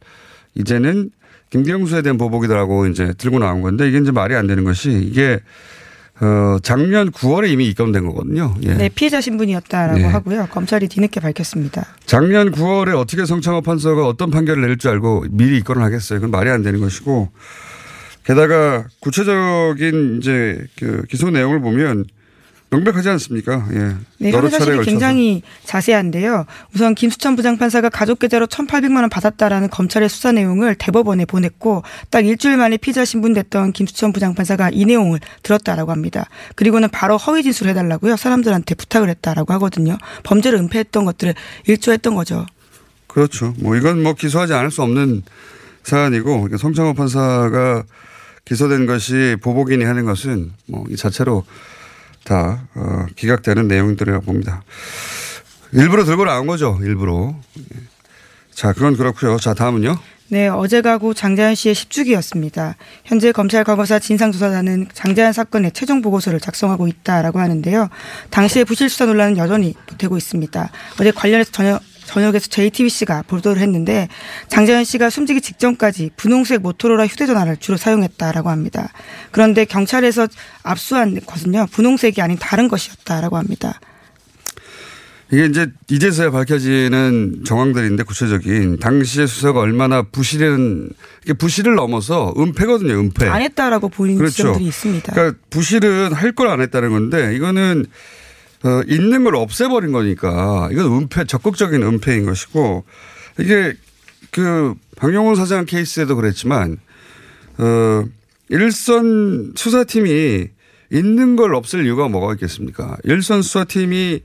이제는 0.55 1.11
김경수에 1.50 2.03
대한 2.03 2.17
보복이다라고 2.17 2.87
이제 2.87 3.12
들고 3.19 3.41
나온 3.41 3.61
건데 3.61 3.88
이게 3.88 3.99
이제 3.99 4.12
말이 4.12 4.37
안 4.37 4.47
되는 4.47 4.62
것이 4.62 4.91
이게 4.91 5.41
어 6.21 6.59
작년 6.62 7.11
9월에 7.11 7.50
이미 7.50 7.66
입건된 7.66 8.06
거거든요. 8.06 8.54
예. 8.62 8.75
네, 8.75 8.88
피해자 8.88 9.21
신분이었다라고 9.21 9.99
네. 9.99 10.04
하고요. 10.04 10.47
검찰이 10.50 10.87
뒤늦게 10.88 11.18
밝혔습니다. 11.21 11.87
작년 12.06 12.52
9월에 12.52 12.97
어떻게 12.97 13.26
성창호 13.26 13.62
판사가 13.62 14.06
어떤 14.06 14.30
판결을 14.30 14.62
내릴 14.62 14.78
줄 14.78 14.92
알고 14.92 15.26
미리 15.30 15.59
입건을 15.59 15.83
하겠어요. 15.83 16.21
그건 16.21 16.30
말이 16.30 16.50
안 16.50 16.62
되는 16.62 16.80
것이고 16.80 17.30
게다가 18.25 18.87
구체적인 19.00 20.18
이제 20.18 20.64
그 20.78 21.02
기소 21.09 21.30
내용을 21.30 21.61
보면 21.61 22.04
명백하지 22.75 23.09
않습니까? 23.11 23.66
예. 23.73 23.95
네, 24.19 24.33
여러 24.33 24.49
차례 24.49 24.64
걸쳐서. 24.66 24.83
굉장히 24.90 25.43
자세한데요. 25.64 26.47
우선 26.75 26.95
김수천 26.95 27.37
부장판사가 27.37 27.88
가족 27.88 28.19
계좌로 28.19 28.47
1,800만 28.47 28.97
원 28.97 29.09
받았다라는 29.09 29.71
검찰의 29.71 30.09
수사 30.09 30.33
내용을 30.33 30.75
대법원에 30.75 31.25
보냈고 31.25 31.83
딱 32.11 32.26
일주일 32.26 32.57
만에 32.57 32.76
피자 32.76 33.04
신분됐던 33.04 33.73
김수천 33.73 34.12
부장판사가 34.12 34.71
이 34.73 34.85
내용을 34.85 35.21
들었다라고 35.43 35.90
합니다. 35.93 36.28
그리고는 36.57 36.88
바로 36.90 37.16
허위 37.16 37.43
진술해달라고요. 37.43 38.16
사람들한테 38.16 38.75
부탁을 38.75 39.09
했다라고 39.11 39.52
하거든요. 39.54 39.99
범죄를 40.25 40.59
은폐했던 40.59 41.04
것들을 41.04 41.35
일조했던 41.66 42.14
거죠. 42.14 42.47
그렇죠. 43.07 43.54
뭐 43.59 43.76
이건 43.76 44.02
뭐 44.02 44.14
기소하지 44.14 44.54
않을 44.54 44.71
수 44.71 44.83
없는 44.83 45.23
사안이고 45.85 46.49
성창호 46.59 46.95
판사가 46.95 47.85
기소된 48.45 48.87
것이 48.87 49.37
보복이니 49.43 49.85
하는 49.85 50.04
것은 50.04 50.52
뭐 50.66 50.85
이 50.90 50.97
자체로 50.97 51.45
다 52.25 52.66
어, 52.75 53.07
기각되는 53.16 53.69
내용들이라고 53.69 54.25
봅니다. 54.25 54.62
일부러 55.73 56.04
들고 56.04 56.25
나온 56.25 56.47
거죠. 56.47 56.78
일부러. 56.83 57.35
예. 57.59 57.64
자, 58.52 58.73
그건 58.73 58.97
그렇고요. 58.97 59.37
자, 59.38 59.52
다음은요. 59.54 59.99
네, 60.28 60.49
어제 60.49 60.81
가구 60.81 61.12
장자연 61.12 61.54
씨의 61.54 61.75
10주기였습니다. 61.75 62.75
현재 63.04 63.31
검찰 63.31 63.62
과거사 63.62 63.99
진상조사단은 63.99 64.88
장자연 64.93 65.33
사건의 65.33 65.73
최종 65.73 66.00
보고서를 66.00 66.40
작성하고 66.40 66.88
있다라고 66.88 67.40
하는데요. 67.40 67.88
당시의 68.31 68.64
부실 68.64 68.88
수사 68.88 69.04
논란은 69.04 69.37
여전히 69.37 69.75
되고 69.99 70.16
있습니다. 70.16 70.71
어제 70.99 71.11
관련해서 71.11 71.52
저녁 71.52 71.83
저녁에서 72.05 72.47
JTBC가 72.49 73.23
보도를 73.23 73.61
했는데 73.63 74.09
장자연 74.49 74.85
씨가 74.85 75.11
숨지기 75.11 75.41
직전까지 75.41 76.11
분홍색 76.17 76.63
모토로라 76.63 77.07
휴대전화를 77.07 77.57
주로 77.59 77.77
사용했다라고 77.77 78.51
합니다. 78.51 78.91
그런데 79.31 79.65
경찰에서 79.65 80.29
압수한 80.63 81.19
것은요 81.27 81.67
분홍색이 81.73 82.21
아닌 82.23 82.39
다른 82.39 82.69
것이었다라고 82.69 83.37
합니다. 83.37 83.81
이게 85.33 85.47
이제 85.47 85.67
이제서야 85.91 86.31
밝혀지는 86.31 87.43
정황들인데 87.47 88.03
구체적인 88.05 88.79
당시의 88.79 89.27
수사가 89.27 89.61
얼마나 89.61 90.03
부실은 90.03 90.91
부실을 91.39 91.75
넘어서 91.75 92.33
은폐거든요. 92.39 92.93
은폐. 93.01 93.27
안 93.29 93.41
했다라고 93.43 93.89
보이는 93.89 94.19
그렇죠. 94.19 94.35
지점들이 94.35 94.67
있습니다. 94.67 95.13
그러니까 95.13 95.39
부실은 95.51 96.13
할 96.13 96.33
걸 96.35 96.49
안 96.49 96.61
했다는 96.61 96.91
건데 96.91 97.35
이거는 97.35 97.87
어, 98.64 98.83
있는 98.87 99.25
걸 99.25 99.37
없애버린 99.37 99.92
거니까 99.92 100.68
이건 100.73 100.87
은폐 100.87 101.25
적극적인 101.25 101.83
은폐인 101.83 102.25
것이고 102.25 102.85
이게 103.38 103.75
그 104.30 104.75
박용훈 104.97 105.35
사장 105.35 105.66
케이스에도 105.66 106.16
그랬지만 106.16 106.78
어 107.59 108.04
일선 108.49 109.52
수사팀이 109.54 110.49
있는 110.90 111.37
걸 111.37 111.54
없앨 111.54 111.85
이유가 111.85 112.09
뭐가 112.09 112.35
있겠습니까? 112.35 112.97
일선 113.04 113.42
수사팀이 113.42 114.21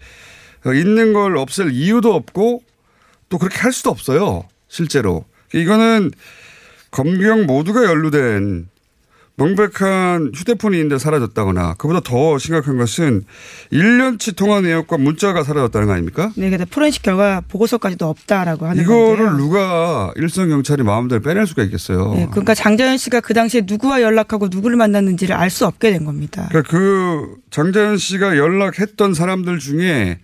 어, 0.65 0.73
있는 0.73 1.13
걸 1.13 1.37
없앨 1.37 1.71
이유도 1.71 2.13
없고 2.13 2.63
또 3.29 3.37
그렇게 3.37 3.57
할 3.59 3.73
수도 3.73 3.89
없어요. 3.89 4.47
실제로 4.67 5.25
이거는 5.53 6.11
검경 6.91 7.45
모두가 7.45 7.83
연루된 7.85 8.69
명백한 9.39 10.31
휴대폰이 10.35 10.77
있는데 10.77 10.99
사라졌다거나 10.99 11.75
그보다 11.77 11.99
더 12.01 12.37
심각한 12.37 12.77
것은 12.77 13.23
1년치 13.71 14.35
통화 14.35 14.61
내역과 14.61 14.97
문자가 14.97 15.43
사라졌다는 15.43 15.87
거 15.87 15.93
아닙니까? 15.93 16.31
네, 16.35 16.49
근데 16.49 16.65
포렌식 16.65 17.01
결과 17.01 17.41
보고서까지도 17.47 18.07
없다라고 18.07 18.67
하는 18.67 18.83
이거를 18.83 19.25
건데요. 19.25 19.37
누가 19.37 20.13
일선 20.15 20.49
경찰이 20.49 20.83
마음대로 20.83 21.21
빼낼 21.21 21.47
수가 21.47 21.63
있겠어요. 21.63 22.13
네, 22.13 22.27
그러니까 22.29 22.53
장자연 22.53 22.97
씨가 22.97 23.21
그 23.21 23.33
당시에 23.33 23.63
누구와 23.65 24.01
연락하고 24.01 24.47
누구를 24.49 24.77
만났는지를 24.77 25.35
알 25.35 25.49
수 25.49 25.65
없게 25.65 25.91
된 25.91 26.05
겁니다. 26.05 26.45
그러니까 26.49 26.69
그 26.69 27.35
장자연 27.49 27.97
씨가 27.97 28.37
연락했던 28.37 29.15
사람들 29.15 29.57
중에 29.57 30.19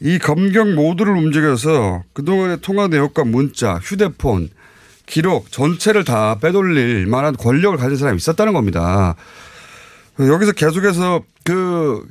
이 0.00 0.18
검경 0.18 0.74
모두를 0.74 1.14
움직여서 1.16 2.02
그동안의 2.12 2.58
통화 2.60 2.86
내역과 2.86 3.24
문자, 3.24 3.76
휴대폰, 3.76 4.50
기록 5.06 5.50
전체를 5.50 6.04
다 6.04 6.38
빼돌릴 6.40 7.06
만한 7.06 7.36
권력을 7.36 7.76
가진 7.78 7.96
사람이 7.96 8.16
있었다는 8.16 8.52
겁니다. 8.52 9.14
여기서 10.18 10.52
계속해서 10.52 11.22
그 11.44 12.06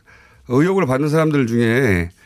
의혹을 0.47 0.85
받는 0.85 1.09
사람들 1.09 1.47
중에 1.47 2.09
어, 2.09 2.24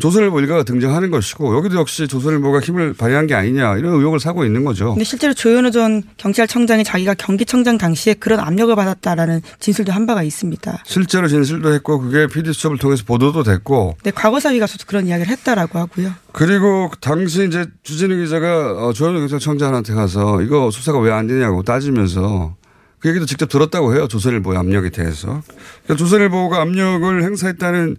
조선일보 0.00 0.40
일가가 0.40 0.64
등장하는 0.64 1.10
것이고 1.10 1.56
여기도 1.56 1.76
역시 1.76 2.06
조선일보가 2.08 2.60
힘을 2.60 2.92
발휘한 2.94 3.26
게 3.26 3.34
아니냐 3.34 3.76
이런 3.78 3.94
의혹을 3.94 4.20
사고 4.20 4.44
있는 4.44 4.64
거죠. 4.64 4.90
근데 4.90 5.04
실제로 5.04 5.32
조현우 5.34 5.70
전 5.70 6.02
경찰청장이 6.18 6.84
자기가 6.84 7.14
경기청장 7.14 7.78
당시에 7.78 8.14
그런 8.14 8.40
압력을 8.40 8.74
받았다라는 8.76 9.40
진술도 9.60 9.92
한 9.92 10.06
바가 10.06 10.22
있습니다. 10.22 10.82
실제로 10.84 11.26
진술도 11.28 11.72
했고 11.72 12.00
그게 12.00 12.26
PD수첩을 12.26 12.78
통해서 12.78 13.04
보도도 13.06 13.42
됐고 13.44 13.96
네, 14.02 14.10
과거사위 14.10 14.58
가서도 14.58 14.84
그런 14.86 15.06
이야기를 15.06 15.30
했다라고 15.30 15.78
하고요. 15.78 16.12
그리고 16.32 16.90
당시 17.00 17.46
이제 17.46 17.66
주진우 17.82 18.16
기자가 18.16 18.72
어, 18.86 18.92
조현우 18.92 19.18
경찰청장한테 19.20 19.94
가서 19.94 20.42
이거 20.42 20.70
수사가 20.70 20.98
왜 20.98 21.08
안 21.12 21.26
되냐고 21.26 21.62
따지면서 21.62 22.54
그 23.00 23.08
얘기도 23.08 23.24
직접 23.26 23.48
들었다고 23.48 23.94
해요. 23.94 24.06
조선일보의 24.08 24.58
압력에 24.58 24.90
대해서. 24.90 25.42
그러니까 25.84 25.96
조선일보가 25.96 26.60
압력을 26.60 27.22
행사했다는 27.22 27.96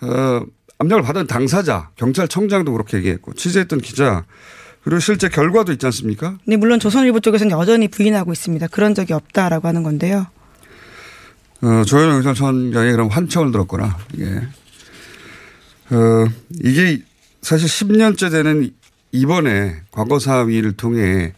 어, 0.00 0.40
압력을 0.78 1.02
받은 1.02 1.26
당사자, 1.26 1.90
경찰청장도 1.96 2.72
그렇게 2.72 2.98
얘기했고 2.98 3.34
취재했던 3.34 3.80
기자 3.80 4.24
그리고 4.84 5.00
실제 5.00 5.28
결과도 5.28 5.72
있지 5.72 5.84
않습니까? 5.86 6.38
네, 6.44 6.56
물론 6.56 6.78
조선일보 6.78 7.20
쪽에서는 7.20 7.50
여전히 7.50 7.88
부인하고 7.88 8.32
있습니다. 8.32 8.68
그런 8.68 8.94
적이 8.94 9.14
없다라고 9.14 9.66
하는 9.68 9.82
건데요. 9.82 10.26
어, 11.60 11.84
조현우 11.84 12.22
경찰청장이 12.22 12.92
그럼 12.92 13.08
환청을 13.08 13.50
들었구나. 13.50 13.98
이게. 14.14 14.24
어, 15.90 16.28
이게 16.62 17.02
사실 17.42 17.66
10년째 17.66 18.30
되는 18.30 18.70
이번에 19.10 19.76
과거사위를 19.90 20.72
통해 20.72 21.34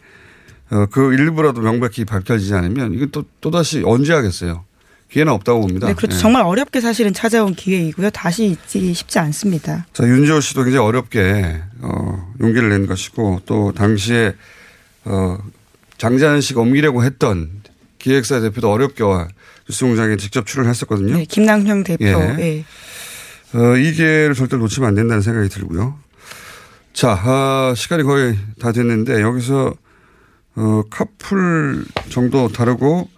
어, 0.69 0.85
그 0.91 1.13
일부라도 1.13 1.61
명백히 1.61 2.05
밝혀지지 2.05 2.53
않으면 2.53 2.93
이건 2.93 3.09
또, 3.11 3.25
또다시 3.41 3.81
언제 3.85 4.13
하겠어요. 4.13 4.63
기회는 5.11 5.31
없다고 5.33 5.61
봅니다. 5.61 5.87
네, 5.87 5.93
그렇죠. 5.93 6.15
예. 6.15 6.19
정말 6.19 6.43
어렵게 6.43 6.79
사실은 6.79 7.13
찾아온 7.13 7.53
기회이고요. 7.53 8.11
다시 8.11 8.45
있기 8.45 8.93
쉽지 8.93 9.19
않습니다. 9.19 9.85
자, 9.93 10.05
윤지호 10.05 10.39
씨도 10.39 10.63
굉장히 10.63 10.87
어렵게, 10.87 11.61
어, 11.81 12.33
용기를 12.39 12.69
낸 12.69 12.87
것이고 12.87 13.41
또 13.45 13.73
당시에, 13.73 14.33
어, 15.03 15.37
장자연식 15.97 16.57
옮기려고 16.57 17.03
했던 17.03 17.49
기획사 17.99 18.39
대표도 18.39 18.71
어렵게 18.71 19.03
와 19.03 19.27
뉴스 19.67 19.85
공장에 19.85 20.15
직접 20.15 20.45
출연했었거든요. 20.47 21.17
네, 21.17 21.25
김남형 21.25 21.83
대표. 21.83 22.05
예. 22.05 22.37
예. 22.39 22.65
어, 23.53 23.75
이 23.75 23.91
기회를 23.91 24.33
절대 24.33 24.55
놓치면 24.55 24.87
안 24.87 24.95
된다는 24.95 25.21
생각이 25.21 25.49
들고요. 25.49 25.99
자, 26.93 27.19
아, 27.21 27.73
시간이 27.75 28.03
거의 28.03 28.37
다 28.59 28.71
됐는데 28.71 29.21
여기서 29.21 29.73
어, 30.55 30.83
카풀 30.89 31.85
정도 32.09 32.47
다르고 32.47 33.09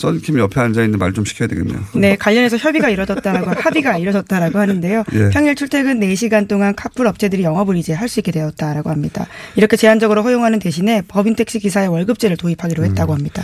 썬킴 0.00 0.38
옆에 0.38 0.60
앉아 0.60 0.82
있는 0.82 0.98
말 0.98 1.12
좀 1.12 1.24
시켜야 1.24 1.46
되겠네요. 1.48 1.78
네, 1.94 2.16
관련해서 2.16 2.56
협의가 2.56 2.88
이뤄졌다라고 2.88 3.50
합의가 3.60 3.98
이뤄졌다라고 3.98 4.58
하는데요. 4.58 5.04
예. 5.14 5.28
평일 5.30 5.54
출퇴근 5.54 6.00
4시간 6.00 6.48
동안 6.48 6.74
카풀 6.74 7.06
업체들이 7.06 7.42
영업을 7.42 7.76
이제 7.76 7.92
할 7.92 8.08
수 8.08 8.20
있게 8.20 8.32
되었다라고 8.32 8.90
합니다. 8.90 9.26
이렇게 9.56 9.76
제한적으로 9.76 10.22
허용하는 10.22 10.58
대신에 10.58 11.02
법인 11.06 11.36
택시 11.36 11.58
기사의 11.60 11.88
월급제를 11.88 12.36
도입하기로 12.36 12.84
했다고 12.84 13.12
합니다. 13.14 13.42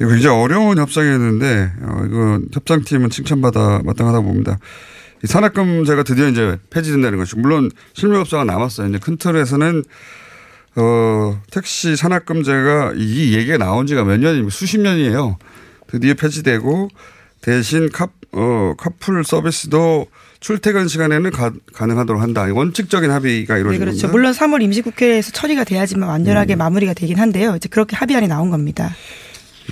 이거 0.00 0.10
굉장히 0.10 0.40
어려운 0.40 0.78
협상이었는데 0.78 1.72
어, 1.82 2.02
이거 2.06 2.40
협상팀은 2.52 3.10
칭찬받아 3.10 3.80
마땅하다고 3.84 4.24
봅니다. 4.26 4.58
이 5.24 5.26
산학금제가 5.26 6.04
드디어 6.04 6.28
이제 6.28 6.56
폐지된다는 6.70 7.18
것이 7.18 7.36
물론 7.36 7.70
실무 7.94 8.16
협상은 8.18 8.46
남았어요. 8.46 8.88
이제 8.88 8.98
큰 8.98 9.16
틀에서는 9.16 9.82
어, 10.76 11.40
택시 11.50 11.96
산학금제가 11.96 12.92
이 12.96 13.34
얘기가 13.34 13.58
나온 13.58 13.86
지가 13.86 14.04
몇 14.04 14.18
년이면 14.20 14.50
수십 14.50 14.78
년이에요. 14.80 15.36
드디어 15.88 16.14
폐지되고 16.14 16.88
대신 17.40 17.88
카, 17.90 18.08
어, 18.32 18.74
카풀 18.78 19.24
서비스도 19.24 20.06
출퇴근 20.40 20.86
시간에는 20.88 21.30
가, 21.30 21.52
가능하도록 21.72 22.22
한다. 22.22 22.46
원칙적인 22.52 23.10
합의가 23.10 23.54
네, 23.54 23.60
이루어진 23.60 23.80
그렇죠. 23.80 24.08
겁니다. 24.08 24.12
물론 24.12 24.32
3월 24.32 24.62
임시국회에서 24.62 25.32
처리가 25.32 25.64
돼야지만 25.64 26.08
완전하게 26.08 26.56
음. 26.56 26.58
마무리가 26.58 26.94
되긴 26.94 27.18
한데요. 27.18 27.56
이제 27.56 27.68
그렇게 27.68 27.96
합의안이 27.96 28.28
나온 28.28 28.50
겁니다. 28.50 28.94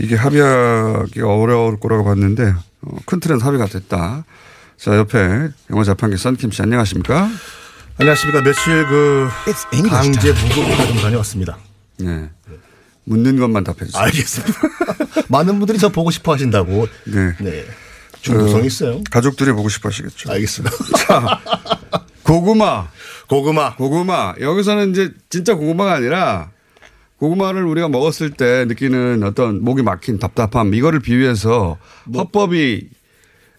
이게 0.00 0.16
합의하기가 0.16 1.26
어려울 1.33 1.79
거라고 1.79 2.05
봤는데 2.05 2.55
어, 2.83 2.96
큰 3.07 3.20
틀은 3.20 3.40
합의가 3.40 3.66
됐다. 3.66 4.24
자 4.76 4.96
옆에 4.96 5.48
영어 5.70 5.85
자판기 5.85 6.16
썬킴 6.18 6.50
씨 6.50 6.62
안녕하십니까? 6.62 7.31
안녕하십니까. 7.98 8.42
며칠 8.42 8.87
그 8.87 9.29
강제 9.88 10.33
무급휴가 10.33 10.87
좀 10.87 10.96
다녀왔습니다. 10.98 11.57
네. 11.98 12.29
묻는 13.06 13.38
것만 13.38 13.64
답해 13.64 13.78
주세요. 13.86 14.02
알겠습니다. 14.02 14.60
많은 15.30 15.58
분들이 15.58 15.78
저 15.78 15.88
보고 15.88 16.10
싶어 16.10 16.32
하신다고. 16.34 16.86
네. 17.04 17.32
네. 17.40 17.64
중독성 18.20 18.64
이 18.64 18.66
있어요. 18.66 19.00
가족들이 19.10 19.52
보고 19.52 19.68
싶어 19.68 19.88
하시겠죠. 19.88 20.30
알겠습니다. 20.32 20.76
고구마. 22.24 22.88
고구마. 23.28 23.76
고구마. 23.76 24.34
여기서는 24.40 24.90
이제 24.90 25.12
진짜 25.30 25.54
고구마가 25.54 25.94
아니라 25.94 26.50
고구마를 27.18 27.64
우리가 27.64 27.88
먹었을 27.88 28.30
때 28.30 28.64
느끼는 28.66 29.22
어떤 29.22 29.62
목이 29.62 29.82
막힌 29.82 30.18
답답함 30.18 30.74
이거를 30.74 31.00
비유해서 31.00 31.78
헌법이 32.12 32.88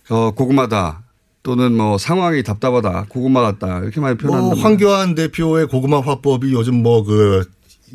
어, 0.10 0.32
고구마다 0.32 1.04
또는 1.44 1.74
뭐 1.74 1.98
상황이 1.98 2.44
답답하다 2.44 3.06
고구마 3.08 3.42
같다 3.42 3.80
이렇게 3.80 4.02
많이 4.02 4.16
뭐 4.22 4.32
표현한다. 4.32 4.62
황교안 4.62 5.16
대표의 5.16 5.68
고구마 5.68 6.02
화법이 6.02 6.52
요즘 6.54 6.84
뭐 6.84 7.04
그 7.04 7.50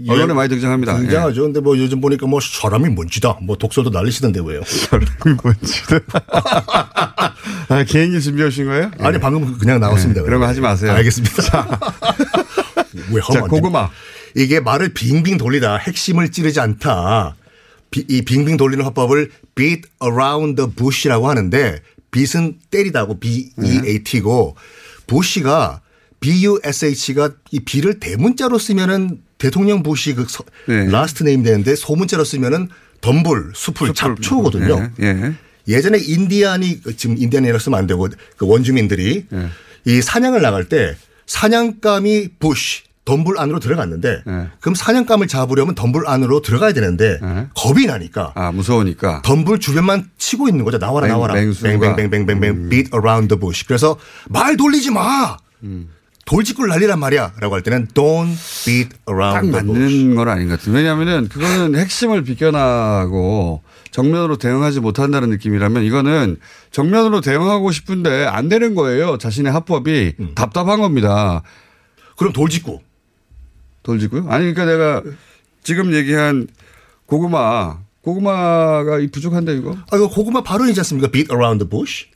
언론에 0.09 0.33
많이 0.33 0.49
등장합니다. 0.49 0.95
예. 0.97 1.01
등장하죠. 1.03 1.43
근데 1.43 1.61
뭐 1.61 1.77
요즘 1.79 2.01
보니까 2.01 2.27
뭐 2.27 2.41
사람이 2.41 2.89
뭔지다. 2.91 3.39
뭐 3.43 3.57
독서도 3.57 3.91
날리시던데 3.91 4.41
왜요? 4.45 4.63
뭔지. 5.43 5.83
아, 7.69 7.85
개인기 7.85 8.21
준비해 8.21 8.49
오신 8.49 8.67
거예요? 8.67 8.91
아니 8.99 9.19
방금 9.19 9.57
그냥 9.59 9.81
나왔습니다. 9.81 10.21
네, 10.21 10.25
그런 10.27 10.41
거 10.41 10.47
하지 10.47 10.61
마세요. 10.61 10.93
알겠습니다. 10.93 11.81
왜 13.13 13.21
자, 13.21 13.27
하면 13.29 13.43
안 13.45 13.49
고구마. 13.49 13.91
이게 14.35 14.61
말을 14.61 14.95
빙빙 14.95 15.37
돌리다 15.39 15.77
핵심을 15.77 16.31
찌르지 16.31 16.61
않다. 16.61 17.37
비- 17.91 18.07
이 18.09 18.23
빙빙 18.23 18.57
돌리는 18.57 18.83
화법을 18.85 19.31
beat 19.55 19.83
around 20.03 20.57
the 20.57 20.71
bush라고 20.75 21.29
하는데 21.29 21.81
beat은 22.11 22.59
때리다고 22.71 23.21
B-E-A-T고 23.21 24.57
bush가 25.07 25.81
B-U-S-H가 26.21 27.31
이 27.51 27.61
B를 27.61 27.99
대문자로 28.01 28.59
쓰면은 28.59 29.19
대통령 29.43 29.83
부시 29.83 30.15
그 30.15 30.25
서- 30.29 30.45
네. 30.69 30.87
last 30.89 31.25
name 31.25 31.43
되는데 31.43 31.75
소문자로 31.75 32.23
쓰면은 32.25 32.69
덤불, 33.01 33.51
숲을, 33.57 33.93
잡초거든요. 33.93 34.91
예, 35.01 35.05
예. 35.07 35.33
예 35.67 35.81
전에 35.81 35.99
인디안이 35.99 36.81
지금 36.97 37.17
인디안이라고 37.19 37.59
쓰면 37.59 37.77
안 37.77 37.89
되고 37.89 38.09
그 38.37 38.47
원주민들이 38.47 39.27
예. 39.33 39.49
이 39.85 40.01
사냥을 40.01 40.41
나갈 40.43 40.69
때 40.69 40.95
사냥감이 41.27 42.29
부시 42.39 42.83
덤불 43.05 43.37
안으로 43.41 43.59
들어갔는데 43.59 44.23
예. 44.29 44.47
그럼 44.61 44.77
사냥감을 44.77 45.27
잡으려면 45.27 45.75
덤불 45.75 46.07
안으로 46.07 46.41
들어가야 46.41 46.73
되는데 46.73 47.19
예. 47.21 47.47
겁이 47.57 47.87
나니까 47.87 48.31
아, 48.37 48.53
무서우니까. 48.53 49.23
덤불 49.25 49.59
주변만 49.59 50.09
치고 50.19 50.49
있는 50.49 50.65
거죠. 50.65 50.79
나와라 50.79 51.09
맹- 51.09 51.17
나와라. 51.17 51.35
맹수가. 51.35 51.69
음. 51.69 51.81
뱅뱅뱅뱅뱅뱅 51.81 52.69
beat 52.69 52.91
around 52.95 53.27
the 53.27 53.41
bush. 53.41 53.67
그래서 53.67 53.99
말 54.29 54.57
돌리지 54.57 54.93
마. 54.93 55.37
음. 55.65 55.89
돌직구를 56.25 56.71
날리란 56.71 56.99
말이야. 57.01 57.33
라고 57.41 57.55
할 57.55 57.63
때는 57.63 57.89
don't 57.89 58.65
beat 58.65 58.91
딱 59.05 59.13
around 59.13 59.51
the 59.53 59.65
bush. 59.65 60.05
맞는 60.07 60.15
건 60.15 60.29
아닌 60.29 60.49
것 60.49 60.59
같아요. 60.59 60.75
왜냐하면은 60.75 61.29
그거는 61.29 61.75
핵심을 61.77 62.23
비껴나고 62.23 63.63
정면으로 63.91 64.37
대응하지 64.39 64.81
못한다는 64.81 65.31
느낌이라면 65.31 65.83
이거는 65.83 66.37
정면으로 66.71 67.21
대응하고 67.21 67.73
싶은데 67.73 68.25
안 68.25 68.49
되는 68.49 68.75
거예요. 68.75 69.19
자신의 69.19 69.53
합법이 69.53 70.15
음. 70.21 70.33
답답한 70.35 70.81
겁니다. 70.81 71.43
그럼 72.17 72.33
돌직구. 72.33 72.81
돌지고요. 73.83 74.27
아니 74.29 74.55
그러니까 74.55 74.65
내가 74.65 75.03
지금 75.63 75.93
얘기한 75.93 76.47
고구마 77.07 77.79
고구마가 78.03 78.99
이 79.01 79.09
부족한데 79.09 79.57
이거? 79.57 79.77
아, 79.91 79.97
이거 79.97 80.09
고구마 80.09 80.43
발언이지 80.43 80.79
않습니까? 80.81 81.09
beat 81.09 81.33
around 81.33 81.65
the 81.65 81.69
bush. 81.69 82.07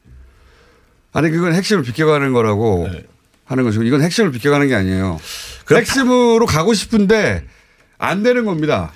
아니 1.12 1.31
그건 1.31 1.55
핵심을 1.55 1.83
비껴가는 1.83 2.33
거라고 2.33 2.88
네. 2.90 3.05
하는 3.47 3.65
것이고 3.65 3.85
이건 3.85 4.03
핵심을 4.03 4.31
비껴가는 4.33 4.69
게 4.69 4.75
아니에요. 4.75 5.19
핵심으로 5.71 6.47
가고 6.47 6.75
싶은데 6.75 7.45
안 7.99 8.23
되는 8.23 8.45
겁니다. 8.45 8.93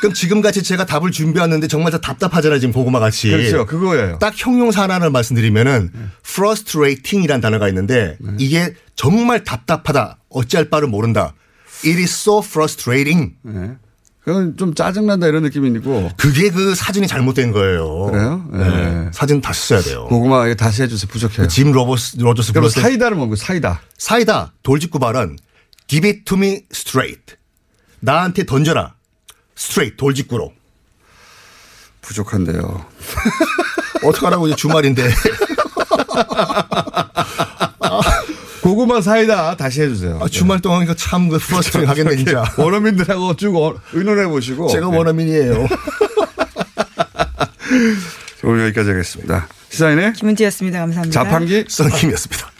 그럼 0.00 0.12
지금같이 0.12 0.62
제가 0.62 0.86
답을 0.86 1.10
준비했는데 1.10 1.66
정말 1.68 1.90
저 1.90 1.98
답답하잖아요. 1.98 2.60
지금 2.60 2.72
고구마 2.72 3.00
같이. 3.00 3.30
그렇죠. 3.30 3.66
그거예요. 3.66 4.18
딱 4.18 4.34
형용사 4.36 4.82
하나를 4.82 5.10
말씀드리면은 5.10 5.90
frustrating이라는 6.24 7.40
단어가 7.40 7.68
있는데 7.68 8.16
네. 8.20 8.32
이게 8.38 8.74
정말 8.94 9.42
답답하다. 9.42 10.18
어찌할 10.28 10.68
바를 10.68 10.88
모른다. 10.88 11.34
It 11.84 11.98
is 11.98 12.12
so 12.14 12.38
frustrating. 12.44 13.34
네. 13.42 13.76
그건 14.26 14.56
좀 14.56 14.74
짜증난다 14.74 15.28
이런 15.28 15.44
느낌이고. 15.44 16.10
그게 16.16 16.50
그 16.50 16.74
사진이 16.74 17.06
잘못된 17.06 17.52
거예요. 17.52 18.06
그래요? 18.06 18.44
네. 18.50 18.68
네. 18.68 19.08
사진 19.12 19.40
다시 19.40 19.68
써야 19.68 19.80
돼요. 19.80 20.06
고구마 20.06 20.52
다시 20.56 20.82
해주세요. 20.82 21.08
부족해요. 21.08 21.46
짐 21.46 21.70
로버스, 21.70 22.16
로저스 22.18 22.52
그럼 22.52 22.62
불렀을 22.62 22.82
사이다를 22.82 23.16
먹고 23.16 23.36
사이다. 23.36 23.82
사이다 23.98 24.52
돌직구 24.64 24.98
발언 24.98 25.38
Give 25.86 26.10
it 26.10 26.24
to 26.24 26.36
me 26.36 26.62
straight. 26.72 27.36
나한테 28.00 28.44
던져라. 28.44 28.94
straight 29.56 29.96
돌직구로. 29.96 30.52
부족한데요. 32.02 32.84
어떡하라고 34.02 34.48
이제 34.48 34.56
주말인데. 34.56 35.08
고구마 38.66 39.00
사이다 39.00 39.56
다시 39.56 39.82
해주세요. 39.82 40.18
아, 40.20 40.26
주말 40.26 40.60
동안 40.60 40.82
이거 40.82 40.92
참그 40.92 41.38
frustrating 41.38 41.88
하겠네 41.88 42.16
진짜. 42.16 42.42
원어민들하고 42.58 43.36
쭉 43.36 43.54
어- 43.54 43.76
의논해 43.92 44.26
보시고. 44.26 44.66
제가 44.66 44.90
네. 44.90 44.96
원어민이에요. 44.96 45.66
오늘 48.42 48.64
여기까지 48.66 48.90
하겠습니다. 48.90 49.46
시사인의 49.68 50.14
김은지였습니다. 50.14 50.80
감사합니다. 50.80 51.22
자판기 51.22 51.64
썬킴이었습니다. 51.68 52.50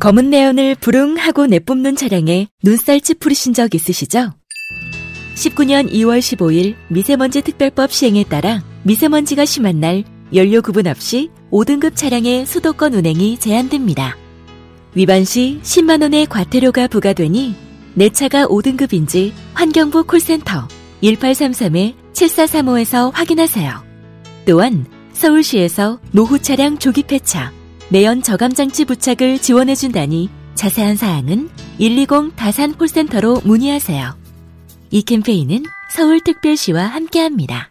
검은 0.00 0.30
내연을 0.30 0.74
부릉하고 0.80 1.46
내뿜는 1.46 1.94
차량에 1.94 2.48
눈살 2.64 3.00
찌푸리신 3.00 3.54
적 3.54 3.76
있으시죠? 3.76 4.32
19년 5.36 5.88
2월 5.92 6.18
15일 6.18 6.74
미세먼지 6.88 7.42
특별법 7.42 7.92
시행에 7.92 8.24
따라 8.24 8.60
미세먼지가 8.82 9.44
심한 9.44 9.78
날 9.78 10.02
연료 10.34 10.62
구분 10.62 10.88
없이 10.88 11.30
5등급 11.50 11.96
차량의 11.96 12.46
수도권 12.46 12.94
운행이 12.94 13.38
제한됩니다. 13.38 14.16
위반 14.94 15.24
시 15.24 15.58
10만 15.62 16.02
원의 16.02 16.26
과태료가 16.26 16.88
부과되니 16.88 17.54
내 17.94 18.10
차가 18.10 18.46
5등급인지 18.46 19.32
환경부 19.54 20.04
콜센터 20.04 20.68
1833-7435에서 21.02 23.10
확인하세요. 23.12 23.82
또한 24.46 24.86
서울시에서 25.12 25.98
노후 26.12 26.38
차량 26.38 26.78
조기 26.78 27.02
폐차, 27.02 27.52
내연 27.88 28.22
저감장치 28.22 28.84
부착을 28.84 29.40
지원해준다니 29.40 30.30
자세한 30.54 30.94
사항은 30.96 31.50
120 31.78 32.36
다산 32.36 32.74
콜센터로 32.74 33.40
문의하세요. 33.44 34.16
이 34.90 35.02
캠페인은 35.02 35.64
서울특별시와 35.94 36.84
함께합니다. 36.84 37.70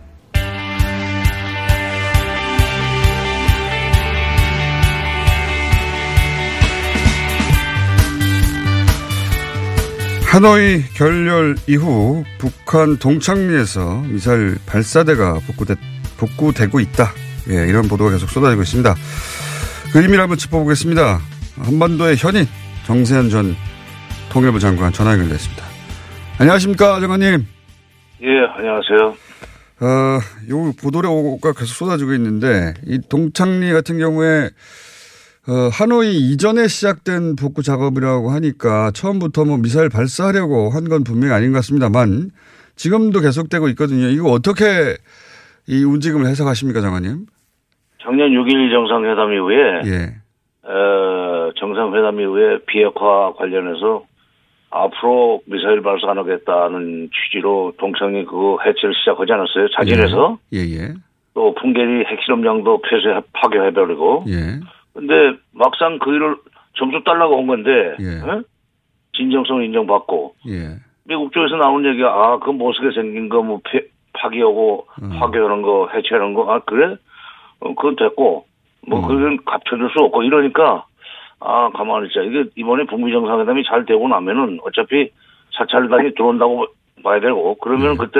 하노이 10.31 10.83
결렬 10.93 11.57
이후 11.67 12.23
북한 12.37 12.97
동창리에서 12.97 14.03
미사일 14.07 14.57
발사대가 14.65 15.41
복구되, 15.45 15.75
복구되고 16.17 16.79
있다. 16.79 17.11
예, 17.49 17.67
이런 17.67 17.89
보도가 17.89 18.11
계속 18.11 18.29
쏟아지고 18.29 18.61
있습니다. 18.61 18.95
그 19.91 20.01
의미를 20.01 20.21
한번 20.21 20.37
짚어보겠습니다. 20.37 21.19
한반도의 21.57 22.15
현인 22.15 22.47
정세현 22.85 23.29
전 23.29 23.57
통일부 24.31 24.57
장관 24.57 24.93
전화 24.93 25.11
연결됐습니다. 25.11 25.65
안녕하십니까, 26.37 27.01
장관님. 27.01 27.45
예, 28.21 28.27
안녕하세요. 28.55 29.17
어, 29.81 30.19
요 30.49 30.73
보도가 30.81 31.51
계속 31.51 31.73
쏟아지고 31.73 32.13
있는데 32.13 32.73
이 32.85 33.01
동창리 33.09 33.73
같은 33.73 33.99
경우에 33.99 34.49
어, 35.47 35.69
하노이 35.71 36.17
이전에 36.17 36.67
시작된 36.67 37.35
복구 37.35 37.63
작업이라고 37.63 38.29
하니까 38.29 38.91
처음부터 38.91 39.45
뭐 39.45 39.57
미사일 39.57 39.89
발사하려고 39.89 40.69
한 40.69 40.85
건 40.91 41.03
분명히 41.03 41.33
아닌 41.33 41.51
것 41.51 41.57
같습니다만 41.59 42.29
지금도 42.75 43.21
계속되고 43.21 43.69
있거든요. 43.69 44.07
이거 44.07 44.29
어떻게 44.29 44.97
이 45.67 45.83
움직임을 45.83 46.25
해석하십니까, 46.27 46.81
장관님? 46.81 47.25
작년 48.03 48.29
6일 48.31 48.71
정상회담 48.71 49.33
이후에 49.33 49.55
예. 49.85 50.15
어, 50.67 51.51
정상회담 51.57 52.19
이후에 52.19 52.59
비핵화 52.67 53.33
관련해서 53.37 54.03
앞으로 54.69 55.41
미사일 55.45 55.81
발사 55.81 56.11
안 56.11 56.17
하겠다는 56.17 57.09
취지로 57.13 57.73
동창이 57.79 58.25
그 58.25 58.57
해체를 58.65 58.93
시작하지 58.95 59.31
않았어요. 59.33 59.67
자진해서 59.77 60.37
예, 60.53 60.59
예. 60.59 60.93
또 61.33 61.53
풍계리 61.55 62.05
핵실험장도 62.05 62.81
폐쇄 62.81 63.21
파괴해버리고. 63.33 64.25
예. 64.29 64.59
근데 64.93 65.37
막상 65.53 65.99
그 65.99 66.13
일을 66.13 66.35
점수 66.77 67.03
달라고 67.03 67.37
한 67.37 67.47
건데 67.47 67.95
예. 67.99 68.29
어? 68.29 68.41
진정성 69.15 69.63
인정받고 69.63 70.35
예. 70.47 70.75
미국 71.05 71.31
쪽에서 71.33 71.55
나온 71.57 71.85
얘기가 71.85 72.07
아 72.09 72.39
그 72.39 72.49
모습에 72.51 72.91
생긴 72.93 73.29
거 73.29 73.41
뭐 73.41 73.59
파괴하고 74.13 74.87
음. 75.01 75.09
파괴하는 75.19 75.61
거 75.61 75.89
해체하는 75.93 76.33
거 76.33 76.51
아 76.51 76.59
그래 76.59 76.95
어, 77.61 77.73
그건 77.75 77.95
됐고 77.95 78.45
뭐 78.87 78.99
음. 78.99 79.07
그건 79.07 79.37
갚혀줄 79.45 79.89
수 79.91 80.03
없고 80.03 80.23
이러니까 80.23 80.85
아 81.39 81.69
가만히 81.73 82.07
있자 82.07 82.21
이게 82.21 82.43
이번에 82.55 82.85
북미 82.85 83.11
정상회담이 83.11 83.63
잘 83.65 83.85
되고 83.85 84.07
나면은 84.07 84.59
어차피 84.65 85.09
사찰단이 85.57 86.13
들어온다고 86.13 86.67
봐야 87.03 87.19
되고 87.19 87.55
그러면 87.55 87.91
음. 87.91 87.97
그때 87.97 88.19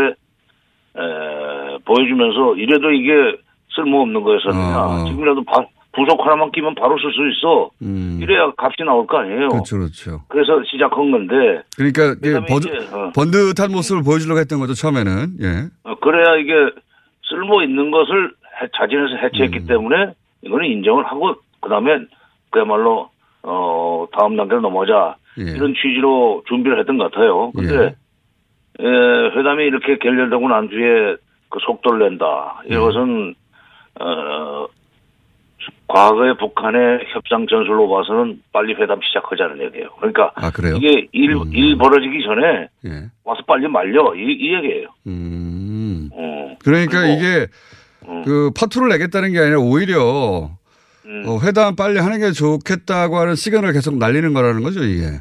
에, 0.98 1.78
보여주면서 1.86 2.56
이래도 2.56 2.92
이게 2.92 3.38
쓸모없는 3.76 4.24
거였었느냐 4.24 4.78
어. 4.86 5.06
지금이라도 5.08 5.44
바- 5.44 5.66
부속 5.94 6.22
하나만 6.26 6.52
끼면 6.52 6.76
바로 6.76 6.98
쓸 7.00 7.12
수 7.12 7.20
있어 7.30 7.70
음. 7.82 8.20
이래야 8.22 8.52
값이 8.58 8.84
나올 8.86 9.06
거 9.08 9.18
아니에요. 9.18 9.50
그렇죠, 9.50 9.78
그렇죠. 9.78 10.22
그래서 10.30 10.62
시작한 10.72 11.12
건데 11.12 11.64
그러니까 11.76 12.16
버드, 12.48 12.68
이제, 12.68 12.96
어. 12.96 13.12
번듯한 13.14 13.72
모습을 13.72 14.02
보여주려고 14.04 14.40
했던 14.40 14.60
거죠, 14.60 14.74
처음에는. 14.74 15.12
예. 15.42 15.68
어, 15.84 15.96
그래야 16.00 16.38
이게 16.38 16.54
쓸모 17.30 17.62
있는 17.64 17.92
것을 17.92 18.32
해- 18.62 18.70
자진해서 18.78 19.16
해체했기 19.18 19.60
음. 19.60 19.68
때문에 19.68 20.14
이거는 20.44 20.66
인정을 20.66 21.06
하고 21.06 21.36
그다음에 21.60 22.00
그야말로 22.52 23.10
어 23.44 24.08
다음 24.18 24.38
단계로 24.38 24.62
넘어가자 24.62 25.16
예. 25.40 25.44
이런 25.52 25.74
취지로 25.74 26.44
준비를 26.48 26.80
했던 26.80 26.98
것 26.98 27.12
같아요. 27.12 27.52
근데 27.52 27.96
에, 28.80 28.84
회담이 28.86 29.64
이렇게 29.66 29.98
결렬되고 29.98 30.48
난 30.48 30.70
뒤에 30.70 31.16
그 31.50 31.60
속도를 31.66 32.08
낸다. 32.10 32.62
이것은 32.68 33.36
어 34.00 34.68
과거의 35.88 36.38
북한의 36.38 37.06
협상 37.14 37.46
전술로 37.48 37.90
봐서는 37.90 38.42
빨리 38.52 38.74
회담 38.74 39.00
시작하자는 39.02 39.62
얘기예요. 39.66 39.90
그러니까 39.98 40.32
아, 40.36 40.50
그래요? 40.52 40.76
이게 40.78 41.08
일, 41.12 41.36
음. 41.36 41.52
일 41.54 41.78
벌어지기 41.78 42.24
전에 42.24 42.68
예. 42.86 43.10
와서 43.24 43.42
빨리 43.46 43.68
말려 43.68 44.14
이, 44.16 44.20
이 44.20 44.56
얘기예요. 44.56 44.88
음. 45.08 46.10
어. 46.14 46.56
그러니까 46.64 47.02
그리고, 47.02 47.14
이게 47.14 47.48
음. 48.08 48.24
그 48.24 48.52
파투를 48.58 48.90
내겠다는 48.90 49.34
게 49.34 49.40
아니라 49.40 49.60
오히려 49.60 50.50
음. 51.06 51.24
어, 51.28 51.40
회담 51.44 51.76
빨리 51.76 52.00
하는 52.00 52.20
게 52.20 52.32
좋겠다고 52.32 53.18
하는 53.18 53.36
시간을 53.36 53.74
계속 53.74 53.98
날리는 53.98 54.34
거라는 54.34 54.64
거죠, 54.64 54.84
이게. 54.84 55.20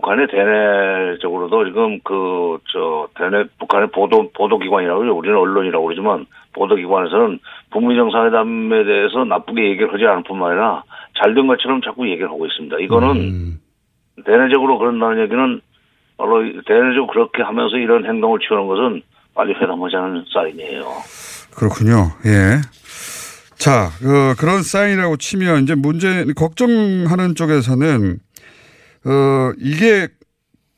북한의 0.00 0.26
대내적으로도 0.28 1.64
지금 1.66 2.00
그 2.00 2.46
저 2.72 3.08
대내 3.16 3.44
북한의 3.58 3.88
보도 3.90 4.30
보도기관이라고 4.32 5.00
그러죠. 5.00 5.16
우리는 5.16 5.36
언론이라고 5.36 5.84
그러지만 5.86 6.26
보도기관에서는 6.52 7.38
북미 7.70 7.96
정상회담에 7.96 8.84
대해서 8.84 9.24
나쁘게 9.24 9.70
얘기를 9.70 9.92
하지 9.92 10.04
않을 10.04 10.22
뿐만 10.24 10.52
아니라 10.52 10.82
잘된 11.18 11.46
것처럼 11.46 11.80
자꾸 11.82 12.08
얘기를 12.08 12.28
하고 12.28 12.46
있습니다. 12.46 12.78
이거는 12.80 13.10
음. 13.16 13.60
대내적으로 14.24 14.78
그런다는 14.78 15.22
얘기는 15.22 15.60
바로 16.18 16.42
대내적으로 16.66 17.06
그렇게 17.08 17.42
하면서 17.42 17.76
이런 17.76 18.04
행동을 18.04 18.38
취하는 18.40 18.66
것은 18.66 19.02
빨리 19.34 19.54
회담하자는 19.54 20.24
사인이에요. 20.32 20.84
그렇군요. 21.54 22.12
예. 22.26 22.60
자, 23.56 23.88
그, 24.00 24.34
그런 24.38 24.62
사인이라고 24.62 25.16
치면 25.16 25.62
이제 25.62 25.74
문제, 25.74 26.24
걱정하는 26.36 27.34
쪽에서는, 27.34 28.18
어, 29.06 29.52
이게 29.58 30.08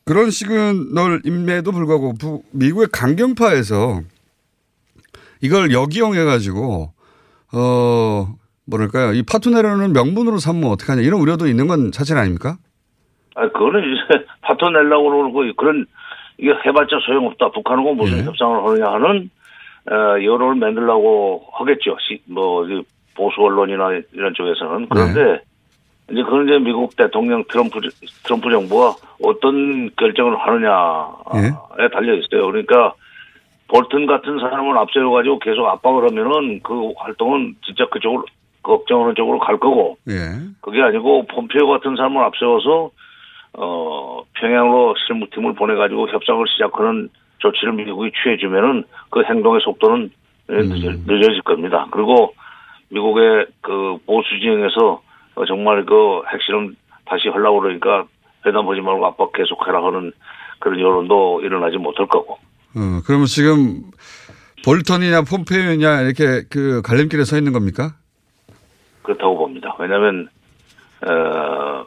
그런 0.05 0.31
시그널임에도 0.31 1.73
불구하고 1.73 2.14
부- 2.14 2.43
미국의 2.53 2.88
강경파에서 2.93 4.01
이걸 5.43 5.73
역이용해가지고, 5.73 6.93
어, 7.55 8.35
뭐랄까요. 8.67 9.12
이 9.14 9.23
파토네로는 9.23 9.93
명분으로 9.93 10.38
삼으면 10.38 10.71
어떡하냐. 10.73 11.03
이런 11.03 11.21
우려도 11.21 11.47
있는 11.47 11.67
건 11.69 11.91
사실 11.93 12.17
아닙니까? 12.19 12.59
아, 13.35 13.43
그거는 13.49 13.81
이제 13.83 14.25
파토 14.43 14.69
내려고 14.71 15.11
그러고 15.11 15.55
그런 15.57 15.87
이게 16.38 16.51
해봤자 16.51 16.97
소용없다. 17.07 17.51
북한하고 17.53 17.95
무슨 17.95 18.19
예. 18.19 18.23
협상을 18.25 18.64
하느냐 18.64 18.87
하는 18.93 19.31
어, 19.91 20.23
여론을 20.23 20.57
만들려고 20.57 21.45
하겠죠. 21.53 21.97
시, 22.01 22.21
뭐이 22.27 22.83
보수 23.14 23.41
언론이나 23.41 23.91
이런 24.12 24.35
쪽에서는 24.35 24.88
그런데 24.91 25.43
이제 26.11 26.23
그런 26.23 26.47
이제 26.47 26.59
미국 26.59 26.97
대통령 26.97 27.44
트럼프 27.49 27.81
트럼프 28.25 28.51
정부가 28.51 28.94
어떤 29.23 29.90
결정을 29.97 30.38
하느냐에 30.38 31.88
달려 31.92 32.14
있어요. 32.14 32.47
그러니까 32.47 32.94
볼튼 33.68 34.07
같은 34.07 34.38
사람을 34.38 34.77
앞세워 34.79 35.12
가지고 35.12 35.38
계속 35.38 35.66
압박을 35.66 36.11
하면은 36.11 36.61
그 36.62 36.92
활동은 36.97 37.57
진짜 37.64 37.87
그쪽으로 37.90 38.25
걱정하는 38.62 39.14
쪽으로 39.14 39.38
갈 39.38 39.59
거고 39.59 39.99
예. 40.09 40.14
그게 40.61 40.83
아니고 40.83 41.27
폼페이오 41.27 41.68
같은 41.68 41.97
사람을 41.97 42.23
앞세워서 42.25 42.90
어 43.55 44.23
평양으로 44.35 44.94
실무팀을 45.07 45.55
보내 45.55 45.75
가지고 45.75 46.09
협상을 46.09 46.44
시작하는 46.49 47.09
조치를 47.38 47.75
미국이 47.75 48.11
취해 48.23 48.37
주면은 48.37 48.85
그 49.11 49.23
행동의 49.23 49.61
속도는 49.62 50.11
늦어, 50.49 50.92
늦어질 51.07 51.42
겁니다. 51.42 51.87
그리고 51.90 52.35
미국의 52.90 53.47
그 53.61 53.99
보수 54.07 54.29
진영에서 54.40 55.03
어, 55.38 55.44
정말 55.46 55.85
그 55.87 56.22
핵실험 56.33 56.74
다시 57.07 57.29
하려고 57.29 57.61
그러니까 57.61 58.05
회담하지 58.44 58.81
말고 58.81 59.07
압박 59.07 59.33
계속해라 59.33 59.85
하는 59.85 60.12
그런 60.59 60.81
여론도 60.81 61.42
일어나지 61.42 61.77
못할 61.77 62.07
거고. 62.07 62.35
어, 62.35 63.01
그러면 63.07 63.27
지금 63.27 63.85
볼턴이냐 64.64 65.22
폼페이오냐 65.22 66.03
이렇게 66.03 66.42
그 66.51 66.83
갈림길에 66.83 67.22
서 67.22 67.38
있는 67.38 67.53
겁니까? 67.53 67.94
그렇다고 69.03 69.38
봅니다. 69.38 69.77
왜냐하면 69.79 70.29
어, 71.07 71.87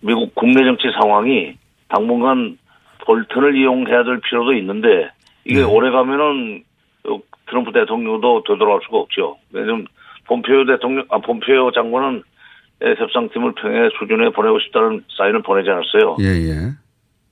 미국 0.00 0.34
국내 0.34 0.64
정치 0.64 0.84
상황이 0.98 1.54
당분간 1.88 2.56
볼턴을 3.04 3.56
이용해야 3.56 4.04
될 4.04 4.20
필요도 4.20 4.54
있는데 4.54 5.10
이게 5.44 5.62
오래 5.62 5.90
가면은 5.90 6.64
어, 7.08 7.20
트럼프 7.46 7.72
대통령도 7.72 8.44
되돌아올 8.48 8.80
수가 8.86 8.98
없죠. 8.98 9.36
왜냐하면 9.52 9.86
폼페이오 10.24 10.64
대통령, 10.64 11.04
아 11.10 11.18
폼페이오 11.18 11.72
장관은 11.72 12.22
예, 12.22 12.35
협상팀을 12.80 13.54
평양 13.54 13.88
수준에 13.98 14.30
보내고 14.30 14.58
싶다는 14.60 15.04
사인을 15.16 15.42
보내지 15.42 15.70
않았어요. 15.70 16.16
예, 16.20 16.26
예. 16.50 16.72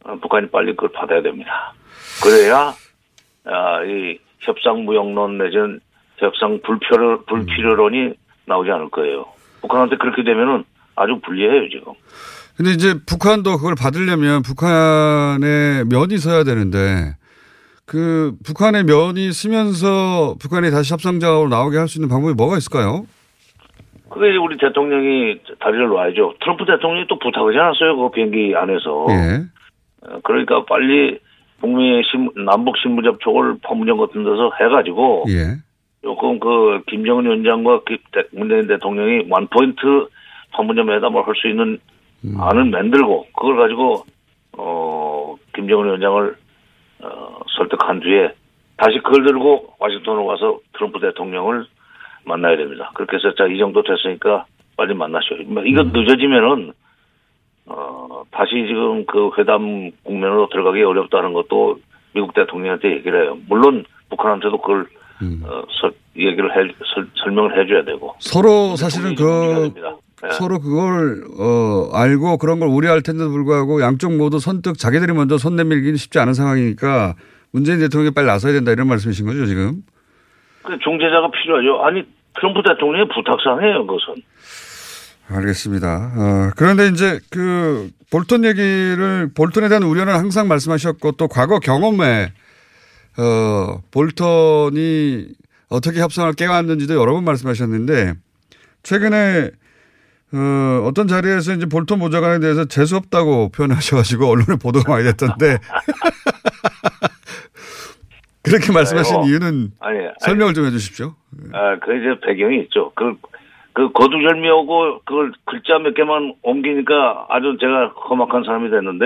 어, 0.04 0.16
북한이 0.20 0.48
빨리 0.50 0.72
그걸 0.72 0.90
받아야 0.92 1.22
됩니다. 1.22 1.74
그래야 2.22 2.74
아, 3.46 3.82
이 3.84 4.18
협상 4.40 4.84
무역론 4.84 5.38
내지는 5.38 5.80
협상 6.18 6.60
불필요 6.62 7.24
불필요론이 7.26 8.14
나오지 8.46 8.70
않을 8.70 8.90
거예요. 8.90 9.26
북한한테 9.60 9.96
그렇게 9.96 10.22
되면은 10.24 10.64
아주 10.96 11.18
불리해요 11.24 11.68
지금. 11.70 11.92
근데 12.56 12.70
이제 12.70 12.94
북한도 13.06 13.56
그걸 13.56 13.74
받으려면 13.74 14.42
북한의 14.42 15.86
면이 15.86 16.18
서야 16.18 16.44
되는데 16.44 17.16
그 17.86 18.34
북한의 18.44 18.84
면이 18.84 19.32
쓰면서 19.32 20.36
북한이 20.40 20.70
다시 20.70 20.92
협상자로 20.92 21.48
나오게 21.48 21.76
할 21.78 21.88
수 21.88 21.98
있는 21.98 22.08
방법이 22.08 22.34
뭐가 22.34 22.56
있을까요? 22.58 23.06
그게 24.10 24.30
이제 24.30 24.38
우리 24.38 24.56
대통령이 24.58 25.40
다리를 25.60 25.88
놔야죠. 25.88 26.34
트럼프 26.40 26.64
대통령이 26.66 27.06
또 27.08 27.18
부탁하지 27.18 27.58
않았어요. 27.58 27.96
그 27.96 28.10
비행기 28.10 28.54
안에서. 28.54 29.06
예. 29.10 29.44
어, 30.06 30.20
그러니까 30.22 30.64
빨리 30.66 31.18
북미 31.60 32.02
신, 32.04 32.30
남북 32.44 32.76
신문 32.78 33.04
접촉을 33.04 33.56
판문점 33.62 33.98
같은 33.98 34.24
데서 34.24 34.50
해가지고 34.60 35.24
예. 35.28 35.56
조금 36.02 36.38
그 36.38 36.82
김정은 36.86 37.24
위원장과 37.24 37.80
문재인 38.32 38.66
대통령이 38.66 39.26
원포인트 39.30 40.08
판문점 40.52 40.90
회담을 40.90 41.26
할 41.26 41.34
수 41.36 41.48
있는 41.48 41.78
안을 42.38 42.66
만들고 42.66 43.26
그걸 43.34 43.56
가지고 43.56 44.04
어 44.56 45.36
김정은 45.54 45.86
위원장을 45.86 46.36
어 47.00 47.38
설득한 47.56 48.00
뒤에 48.00 48.34
다시 48.76 48.98
그걸 48.98 49.24
들고 49.24 49.74
와싱턴으로 49.78 50.26
가서 50.26 50.58
트럼프 50.74 51.00
대통령을 51.00 51.66
만나야 52.26 52.56
됩니다. 52.56 52.90
그렇게 52.94 53.16
해서 53.16 53.34
자 53.34 53.46
이 53.46 53.58
정도 53.58 53.82
됐으니까 53.82 54.46
빨리 54.76 54.94
만나시오. 54.94 55.36
뭐 55.46 55.62
이거 55.64 55.82
늦어지면은 55.84 56.72
어 57.66 58.22
다시 58.30 58.50
지금 58.68 59.06
그 59.06 59.30
회담 59.38 59.90
국면으로 60.02 60.48
들어가기 60.50 60.82
어렵다는 60.82 61.32
것도 61.32 61.78
미국 62.14 62.34
대통령한테 62.34 62.92
얘기를 62.96 63.24
해요. 63.24 63.38
물론 63.48 63.84
북한한테도 64.10 64.60
그걸 64.60 64.86
어, 65.44 65.62
설, 65.80 65.92
얘기를 66.16 66.50
해, 66.50 66.70
설, 66.94 67.08
설명을 67.24 67.58
해줘야 67.58 67.84
되고. 67.84 68.14
서로 68.18 68.76
사실은 68.76 69.14
그. 69.14 69.70
예. 70.24 70.30
서로 70.32 70.58
그걸 70.58 71.22
어 71.38 71.90
알고 71.92 72.38
그런 72.38 72.58
걸 72.58 72.68
우려할 72.68 73.02
텐데도 73.02 73.30
불구하고 73.30 73.82
양쪽 73.82 74.16
모두 74.16 74.38
선뜻 74.38 74.78
자기들이 74.78 75.12
먼저 75.12 75.36
손 75.36 75.54
내밀기는 75.56 75.96
쉽지 75.96 76.18
않은 76.18 76.32
상황이니까 76.32 77.14
문재인 77.52 77.78
대통령이 77.80 78.14
빨리 78.14 78.26
나서야 78.28 78.54
된다 78.54 78.72
이런 78.72 78.86
말씀이신 78.88 79.26
거죠 79.26 79.44
지금? 79.44 79.82
그 80.64 80.78
중재자가 80.78 81.30
필요하죠. 81.30 81.84
아니 81.84 82.04
트럼프 82.34 82.62
대통령의 82.66 83.08
부탁상이에요, 83.14 83.86
그것은. 83.86 84.22
알겠습니다. 85.28 86.12
어, 86.16 86.50
그런데 86.56 86.88
이제 86.88 87.18
그 87.30 87.90
볼턴 88.10 88.44
얘기를 88.44 89.30
볼턴에 89.34 89.68
대한 89.68 89.82
우려는 89.82 90.14
항상 90.14 90.48
말씀하셨고 90.48 91.12
또 91.12 91.28
과거 91.28 91.58
경험에 91.60 92.32
어 93.16 93.80
볼턴이 93.90 95.28
어떻게 95.68 96.00
협상을 96.00 96.32
깨왔는지도 96.34 96.94
여러 96.94 97.12
번 97.14 97.24
말씀하셨는데 97.24 98.14
최근에 98.82 99.50
어, 100.34 100.82
어떤 100.84 101.08
자리에서 101.08 101.54
이제 101.54 101.66
볼턴 101.66 102.00
보좌관에 102.00 102.40
대해서 102.40 102.64
재수 102.64 102.96
없다고 102.96 103.50
표현하셔가지고 103.50 104.26
언론에 104.28 104.56
보도가 104.56 104.92
많이 104.92 105.04
됐던데 105.04 105.58
그렇게 108.44 108.72
말씀하신 108.72 109.16
아니요. 109.16 109.30
이유는 109.30 109.72
아니, 109.80 109.98
아니, 109.98 110.08
설명을 110.20 110.54
좀 110.54 110.66
해주십시오. 110.66 111.14
아, 111.52 111.78
그 111.80 111.96
이제 111.96 112.20
배경이 112.20 112.60
있죠. 112.64 112.92
그, 112.94 113.16
그 113.72 113.90
거두절미하고 113.92 115.00
그걸 115.04 115.32
글자 115.46 115.78
몇 115.78 115.94
개만 115.94 116.34
옮기니까 116.42 117.26
아주 117.30 117.56
제가 117.58 117.88
험악한 117.88 118.44
사람이 118.44 118.70
됐는데, 118.70 119.04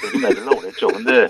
그렇게 0.00 0.34
내려고 0.34 0.60
그랬죠. 0.60 0.88
근데 0.88 1.28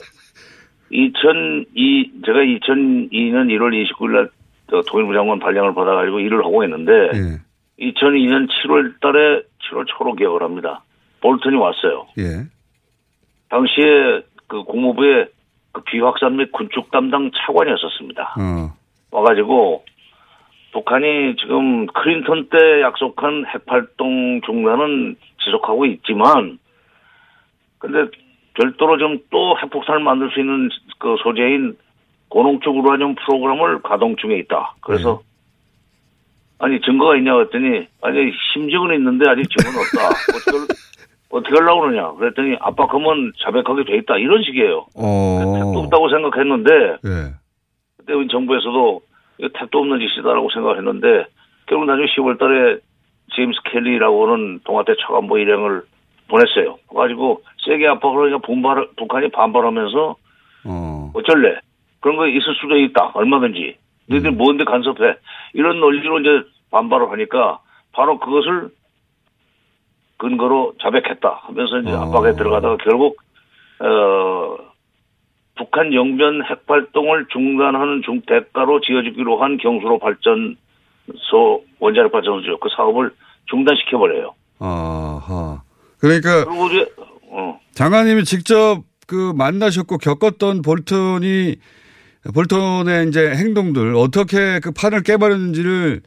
2002, 0.91 2.13
제가 2.25 2.39
2002년 2.39 3.49
1월 3.53 3.85
29일 3.85 4.13
날저 4.13 4.91
통일부 4.91 5.13
장관 5.13 5.39
발령을 5.39 5.75
받아가지고 5.75 6.21
일을 6.21 6.43
하고 6.43 6.65
있는데, 6.65 6.93
예. 6.93 7.41
2002년 7.79 8.49
7월 8.49 8.99
달에 9.01 9.43
7월 9.71 9.85
초로 9.87 10.15
개혁을 10.15 10.43
합니다. 10.43 10.83
볼턴이 11.21 11.57
왔어요. 11.57 12.07
예. 12.19 12.47
당시에 13.51 14.23
그 14.49 14.65
국무부의 14.65 15.27
그 15.27 15.36
비확산 15.85 16.37
및 16.37 16.53
군축 16.53 16.91
담당 16.91 17.31
차관이었었습니다. 17.33 18.35
어. 18.39 18.75
와가지고 19.11 19.85
북한이 20.73 21.37
지금 21.37 21.87
클린턴 21.87 22.49
때 22.49 22.83
약속한 22.83 23.45
핵활동 23.47 24.41
중단은 24.45 25.17
지속하고 25.45 25.87
있지만 25.87 26.59
근데 27.79 28.11
별도로 28.55 28.99
좀 28.99 29.27
또 29.31 29.59
핵폭탄을 29.59 30.03
만들 30.03 30.31
수 30.31 30.41
있는 30.41 30.71
그 30.99 31.17
소재인 31.23 31.77
고농축 32.29 32.75
우라늄 32.75 33.15
프로그램을 33.17 33.83
가동 33.83 34.17
중에 34.17 34.39
있다. 34.39 34.75
그래서 34.81 35.21
아니 36.59 36.81
증거가 36.81 37.17
있냐 37.17 37.35
그랬더니 37.35 37.87
아니 38.01 38.33
심증은 38.55 38.95
있는데 38.97 39.29
아직 39.29 39.45
증거는 39.51 39.79
없다. 39.79 40.67
어떻게 41.31 41.55
하려고 41.59 41.83
그러냐. 41.83 42.13
그랬더니 42.13 42.57
압박하면 42.61 43.33
자백하게 43.43 43.85
돼 43.85 43.97
있다. 43.99 44.17
이런 44.19 44.43
식이에요. 44.43 44.87
어. 44.97 45.55
택도 45.55 45.81
없다고 45.81 46.09
생각했는데 46.09 46.71
예. 47.05 47.35
그때 47.99 48.13
우리 48.13 48.29
정부에서도 48.29 49.01
이거 49.39 49.49
택도 49.59 49.79
없는 49.79 49.99
짓이다라고 50.01 50.51
생각했는데 50.51 51.27
결국 51.67 51.87
나중에 51.87 52.07
10월 52.07 52.39
달에 52.39 52.79
제임스 53.35 53.59
켈리라고 53.71 54.29
하는 54.29 54.61
동아태 54.65 54.95
차관보 55.03 55.39
일행을 55.39 55.83
보냈어요. 56.29 56.79
그래가지고 56.89 57.43
세게 57.65 57.87
압박을 57.89 58.25
하니까 58.25 58.39
분발, 58.47 58.89
북한이 58.97 59.31
반발하면서 59.31 60.17
어. 60.67 61.11
어쩔래? 61.15 61.59
그런 62.01 62.17
거 62.17 62.27
있을 62.29 62.55
수도 62.61 62.77
있다. 62.79 63.13
얼마든지. 63.15 63.77
너희들 64.09 64.31
뭔데 64.33 64.65
간섭해? 64.65 65.17
이런 65.55 65.81
논리로 65.81 66.21
이제 66.21 66.49
반발을 66.71 67.11
하니까 67.11 67.59
바로 67.93 68.19
그것을 68.19 68.69
근거로 70.19 70.75
자백했다 70.81 71.41
하면서 71.43 71.79
이제 71.79 71.93
어. 71.93 72.03
압박에 72.03 72.35
들어가다가 72.35 72.77
결국 72.79 73.19
어 73.81 74.57
북한 75.57 75.93
영변 75.93 76.43
핵 76.45 76.63
활동을 76.67 77.27
중단하는 77.33 78.03
중 78.05 78.23
대가로 78.27 78.81
지어주기로 78.81 79.43
한 79.43 79.57
경수로 79.59 79.99
발전소 79.99 81.65
원자력 81.79 82.13
발전소죠. 82.13 82.59
그 82.59 82.69
사업을 82.75 83.11
중단시켜 83.47 83.99
버려요. 83.99 84.35
아하. 84.59 85.63
그러니까 85.99 86.45
그리고 86.45 86.67
이제 86.67 86.87
어 87.31 87.59
장관님이 87.73 88.25
직접 88.25 88.83
그 89.07 89.33
만나셨고 89.37 89.99
겪었던 89.99 90.63
볼턴이 90.63 91.57
볼턴의 92.35 93.09
이제 93.09 93.31
행동들 93.31 93.95
어떻게 93.95 94.61
그 94.61 94.73
판을 94.73 95.03
깨버렸는지를 95.03 96.03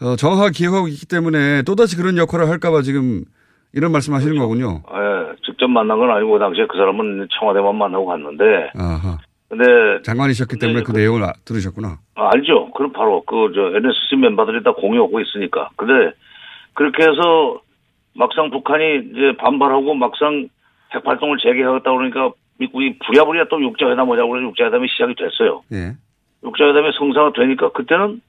어, 0.00 0.16
정확하게 0.16 0.50
기억하고 0.54 0.88
있기 0.88 1.06
때문에 1.06 1.62
또다시 1.62 1.96
그런 1.96 2.16
역할을 2.16 2.48
할까봐 2.48 2.82
지금 2.82 3.24
이런 3.74 3.92
말씀 3.92 4.14
하시는 4.14 4.36
거군요. 4.38 4.82
예, 4.90 5.36
직접 5.44 5.68
만난 5.68 5.98
건 5.98 6.10
아니고 6.10 6.32
그 6.32 6.38
당시에 6.38 6.66
그 6.66 6.76
사람은 6.76 7.28
청와대만 7.38 7.76
만나고 7.76 8.06
갔는데 8.06 8.70
아하. 8.78 9.18
근데 9.48 9.64
장관이셨기 10.02 10.58
때문에 10.58 10.82
그 10.82 10.92
내용을 10.92 11.24
아- 11.24 11.32
들으셨구나. 11.44 11.98
아, 12.14 12.30
알죠. 12.34 12.70
그럼 12.72 12.92
바로 12.92 13.22
그 13.24 13.50
저 13.54 13.76
NSC 13.76 14.16
멤버들이 14.16 14.62
다 14.62 14.72
공유하고 14.72 15.20
있으니까. 15.20 15.70
근데 15.76 16.12
그렇게 16.74 17.02
해서 17.02 17.60
막상 18.14 18.50
북한이 18.50 18.84
이제 19.10 19.36
반발하고 19.38 19.94
막상 19.94 20.48
핵 20.94 21.06
활동을 21.06 21.38
재개하겠다 21.38 21.90
그러니까 21.90 22.30
미국이 22.58 22.98
부랴부랴 23.06 23.46
또 23.50 23.60
육자회담 23.62 24.10
하자고 24.10 24.28
그래서 24.30 24.48
육자회담이 24.48 24.86
시작이 24.88 25.14
됐어요. 25.14 25.62
예. 25.72 25.92
육자회담이 26.44 26.90
성사가 26.98 27.32
되니까 27.34 27.70
그때는 27.72 28.20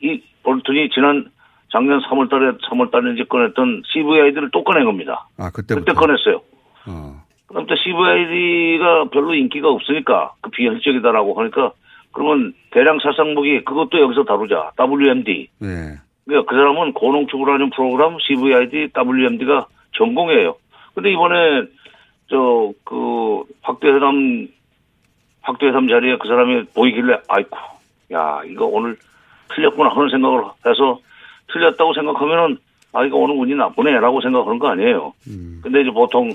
이 0.00 0.22
볼턴이 0.42 0.90
지난 0.90 1.30
작년 1.72 2.00
3월 2.00 2.30
달에 2.30 2.52
3월 2.70 2.90
달에 2.90 3.14
이제 3.14 3.24
꺼냈던 3.24 3.82
CVID를 3.92 4.50
또 4.52 4.62
꺼낸 4.64 4.84
겁니다. 4.84 5.28
아, 5.38 5.50
그때부터. 5.50 5.84
그때 5.84 5.92
꺼냈어요. 5.92 6.40
어. 6.88 7.22
그럼 7.46 7.66
또 7.66 7.74
CVID가 7.76 9.08
별로 9.10 9.34
인기가 9.34 9.68
없으니까 9.68 10.34
그 10.40 10.50
비현실적이다라고 10.50 11.38
하니까 11.40 11.72
그러면 12.12 12.54
대량 12.70 12.98
살상무기 13.00 13.64
그것도 13.64 14.00
여기서 14.00 14.24
다루자. 14.24 14.70
WMD. 14.78 15.48
예. 15.62 15.66
그러니까 16.24 16.50
그 16.50 16.56
사람은 16.56 16.92
고농축 16.92 17.40
우라늄 17.40 17.70
프로그램 17.70 18.16
CVID, 18.20 18.88
WMD가 18.96 19.66
전공이에요. 19.96 20.56
근데 20.94 21.12
이번에 21.12 21.66
저 22.28 22.72
그 22.84 23.44
확대회담 23.62 24.48
확대회담 25.42 25.88
자리에 25.88 26.16
그 26.18 26.26
사람이 26.28 26.64
보이길래 26.74 27.18
아이쿠 27.28 27.56
야 28.12 28.40
이거 28.46 28.66
오늘 28.66 28.96
틀렸구나 29.54 29.90
하는 29.90 30.10
생각을 30.10 30.44
해서 30.66 31.00
틀렸다고 31.52 31.94
생각하면은 31.94 32.58
아 32.92 33.04
이거 33.04 33.18
오늘 33.18 33.36
운이 33.36 33.54
나쁘네라고 33.54 34.20
생각하는 34.20 34.58
거 34.58 34.68
아니에요. 34.68 35.12
근데 35.62 35.82
이제 35.82 35.90
보통 35.90 36.34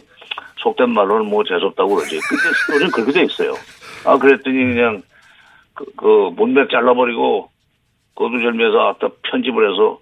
속된 0.57 0.89
말로는 0.91 1.25
뭐 1.25 1.43
재수없다고 1.43 1.95
그러지. 1.95 2.19
근데 2.19 2.43
스토리는 2.53 2.91
그렇게 2.91 3.11
돼 3.11 3.23
있어요. 3.23 3.53
아 4.05 4.17
그랬더니 4.17 4.73
그냥 4.73 5.01
그, 5.73 5.85
그 5.95 6.31
문맥 6.35 6.69
잘라버리고 6.69 7.49
거두절미해서 8.15 8.79
아까 8.79 9.09
편집을 9.23 9.71
해서 9.71 9.99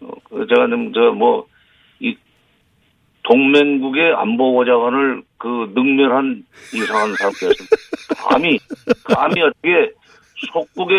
어, 0.00 0.10
그 0.24 0.46
제가 0.46 0.68
저뭐 0.94 1.46
이 2.00 2.16
동맹국의 3.24 4.14
안보보좌관을 4.14 5.22
그 5.38 5.72
능멸한 5.74 6.44
이상한 6.74 7.14
사람이었습니다. 7.14 7.76
감히 8.28 8.58
감히 9.04 9.42
어떻게 9.42 9.92
속국에 10.52 10.94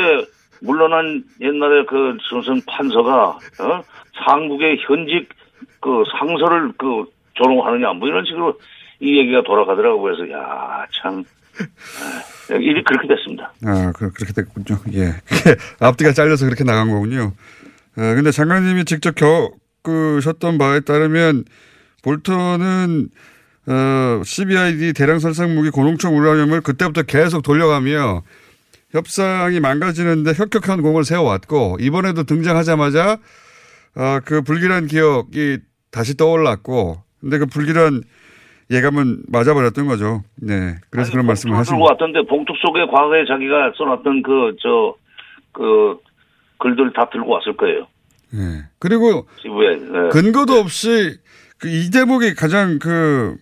물러난 0.61 1.23
옛날에 1.41 1.85
그 1.85 2.17
무슨 2.33 2.61
판서가 2.67 3.29
어? 3.59 3.83
상국의 4.25 4.77
현직 4.87 5.29
그 5.79 6.03
상서를 6.17 6.73
그 6.77 7.05
조롱하느냐 7.33 7.93
뭐 7.93 8.07
이런 8.07 8.23
식으로 8.25 8.59
이 8.99 9.17
얘기가 9.17 9.43
돌아가더라고 9.43 10.01
그래서 10.01 10.29
야참 10.29 11.23
일이 12.59 12.83
그렇게 12.83 13.07
됐습니다. 13.07 13.51
아, 13.65 13.91
그, 13.95 14.11
그렇게 14.11 14.33
됐군요. 14.33 14.79
예. 14.93 15.13
앞뒤가 15.79 16.13
잘려서 16.13 16.45
그렇게 16.45 16.63
나간 16.63 16.89
거군요. 16.89 17.33
아, 17.95 18.15
근데 18.15 18.31
장관님이 18.31 18.85
직접 18.85 19.15
겪으셨던 19.83 20.57
바에 20.57 20.81
따르면 20.81 21.45
볼턴은 22.03 23.09
어, 23.67 24.21
CBID 24.23 24.93
대량 24.93 25.19
살상 25.19 25.53
무기 25.55 25.69
고농축 25.69 26.13
우라늄을 26.13 26.61
그때부터 26.61 27.03
계속 27.03 27.41
돌려가며 27.43 28.23
협상이 28.91 29.59
망가지는데 29.59 30.33
혁혁한 30.33 30.81
공을 30.81 31.03
세워왔고 31.03 31.77
이번에도 31.79 32.23
등장하자마자 32.23 33.17
어, 33.95 34.19
그 34.23 34.41
불길한 34.41 34.87
기억이 34.87 35.59
다시 35.91 36.15
떠올랐고 36.15 36.97
근데 37.19 37.37
그 37.37 37.45
불길한 37.45 38.01
예감은 38.69 39.23
맞아버렸던 39.27 39.87
거죠. 39.87 40.23
네. 40.35 40.75
그래서 40.89 41.11
그런 41.11 41.25
말씀을 41.25 41.57
하신 41.57 41.73
들고 41.73 41.85
왔던데 41.85 42.25
봉투 42.27 42.53
속에 42.65 42.85
과거에 42.85 43.25
자기가 43.25 43.73
써놨던 43.77 44.23
그 44.23 44.55
저그 44.61 45.99
글들 46.59 46.93
다 46.93 47.09
들고 47.11 47.31
왔을 47.31 47.57
거예요. 47.57 47.87
예. 48.33 48.63
그리고 48.79 49.27
지부에 49.41 49.75
네. 49.75 50.09
근거도 50.09 50.53
없이 50.53 51.17
그 51.61 51.67
이 51.67 51.91
대목이 51.91 52.33
가장 52.33 52.79
그 52.79 53.35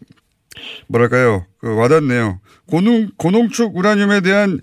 뭐랄까요 0.90 1.46
그 1.60 1.74
와닿네요. 1.76 2.40
고농 2.70 3.10
고농축 3.18 3.78
우라늄에 3.78 4.20
대한 4.22 4.60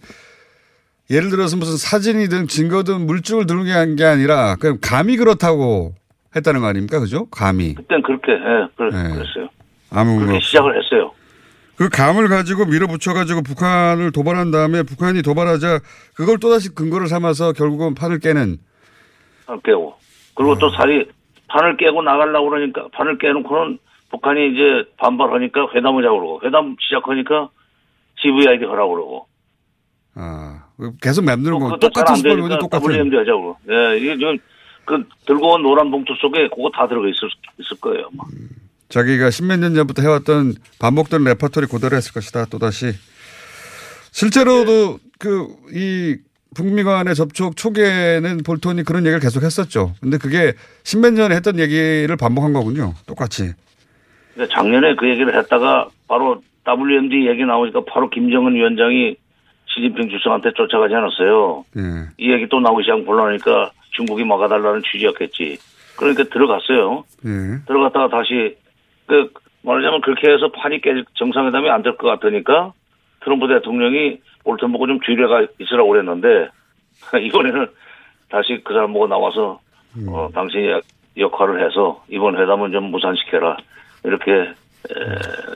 예를 1.10 1.30
들어서 1.30 1.56
무슨 1.56 1.76
사진이든 1.76 2.48
증거든 2.48 3.06
물증을 3.06 3.46
들게 3.46 3.72
한게 3.72 4.04
아니라 4.04 4.56
그냥 4.56 4.78
감이 4.82 5.16
그렇다고 5.16 5.94
했다는 6.34 6.60
거 6.60 6.66
아닙니까, 6.66 6.98
그죠? 6.98 7.26
감이. 7.26 7.74
그땐 7.74 8.02
그렇게 8.02 8.32
예, 8.32 8.68
그랬, 8.76 8.92
네. 8.92 9.14
그랬어요. 9.14 9.48
아무 9.90 10.18
그렇게 10.18 10.34
거 10.34 10.40
시작을 10.40 10.82
했어요. 10.82 11.12
그 11.76 11.88
감을 11.88 12.28
가지고 12.28 12.64
밀어붙여 12.64 13.12
가지고 13.12 13.42
북한을 13.42 14.10
도발한 14.10 14.50
다음에 14.50 14.82
북한이 14.82 15.22
도발하자 15.22 15.80
그걸 16.14 16.38
또다시 16.38 16.74
근거를 16.74 17.06
삼아서 17.06 17.52
결국은 17.52 17.94
판을 17.94 18.18
깨는. 18.18 18.58
판을 19.46 19.60
깨고. 19.62 19.94
그리고 20.34 20.58
또 20.58 20.70
살이 20.70 21.06
판을 21.48 21.76
깨고 21.76 22.02
나가려고 22.02 22.50
그러니까 22.50 22.88
판을 22.92 23.18
깨놓고는 23.18 23.78
북한이 24.10 24.52
이제 24.52 24.90
반발하니까 24.96 25.68
회담하자고 25.74 26.18
그러고. 26.18 26.40
회담 26.44 26.76
시작하니까 26.80 27.50
CVID 28.16 28.64
하라고 28.64 28.94
그러고. 28.94 29.26
아 30.14 30.65
계속 31.00 31.24
맴드는 31.24 31.58
거 31.58 31.64
그것도 31.66 31.88
똑같은 31.88 32.22
되니까 32.22 32.58
똑같은 32.58 32.90
WMD 32.90 33.16
하자고 33.16 33.56
예 33.70 33.98
이게 33.98 34.16
지금 34.16 34.38
그 34.84 35.04
들고 35.26 35.54
온 35.54 35.62
노란 35.62 35.90
봉투 35.90 36.14
속에 36.20 36.48
그거 36.48 36.70
다 36.72 36.86
들어가 36.86 37.06
있을 37.08 37.28
있을 37.58 37.76
거예요. 37.80 38.08
아마. 38.12 38.24
자기가 38.88 39.30
십몇 39.30 39.58
년 39.58 39.74
전부터 39.74 40.02
해왔던 40.02 40.54
반복된 40.78 41.24
레퍼토리 41.24 41.66
그대로 41.66 41.96
했을 41.96 42.12
것이다. 42.12 42.46
또다시. 42.46 42.92
실제로도 44.12 44.98
그이 45.18 46.16
북미 46.54 46.84
간의 46.84 47.14
접촉 47.14 47.56
초기에는 47.56 48.38
볼턴이 48.44 48.84
그런 48.84 49.02
얘기를 49.02 49.20
계속 49.20 49.42
했었죠. 49.42 49.92
근데 50.00 50.18
그게 50.18 50.54
십몇 50.84 51.12
년에 51.14 51.34
했던 51.34 51.58
얘기를 51.58 52.16
반복한 52.16 52.52
거군요. 52.52 52.94
똑같이. 53.06 53.52
작년에 54.50 54.94
그 54.96 55.08
얘기를 55.08 55.36
했다가 55.36 55.88
바로 56.06 56.42
WMD 56.66 57.28
얘기 57.28 57.44
나오니까 57.44 57.82
바로 57.88 58.08
김정은 58.08 58.54
위원장이 58.54 59.16
시진핑 59.76 60.08
주석한테 60.08 60.52
쫓아가지 60.54 60.94
않았어요. 60.94 61.64
예. 61.76 61.82
이 62.18 62.32
얘기 62.32 62.48
또 62.48 62.58
나오기 62.60 62.82
시작 62.84 63.04
곤란하니까 63.04 63.70
중국이 63.90 64.24
막아달라는 64.24 64.82
취지였겠지. 64.82 65.58
그러니까 65.98 66.24
들어갔어요. 66.24 67.04
예. 67.26 67.30
들어갔다가 67.66 68.08
다시 68.08 68.56
그 69.06 69.30
말하자면 69.62 70.00
그렇게 70.00 70.30
해서 70.32 70.50
판이 70.50 70.80
깨 70.80 71.02
정상회담이 71.14 71.68
안 71.68 71.82
될 71.82 71.96
것 71.96 72.08
같으니까 72.08 72.72
트럼프 73.22 73.48
대통령이 73.48 74.18
볼턴 74.44 74.72
보고 74.72 74.86
좀 74.86 74.98
뒤려가 75.00 75.44
있으라고 75.58 75.90
그랬는데 75.90 76.48
이번에는 77.20 77.66
다시 78.30 78.60
그 78.64 78.72
사람 78.72 78.92
보고 78.92 79.06
나와서 79.06 79.60
어, 80.08 80.28
당신이 80.34 80.70
역- 80.70 80.84
역할을 81.18 81.64
해서 81.66 82.02
이번 82.08 82.36
회담은 82.38 82.72
좀 82.72 82.84
무산시켜라 82.90 83.56
이렇게 84.04 84.32
에, 84.32 84.54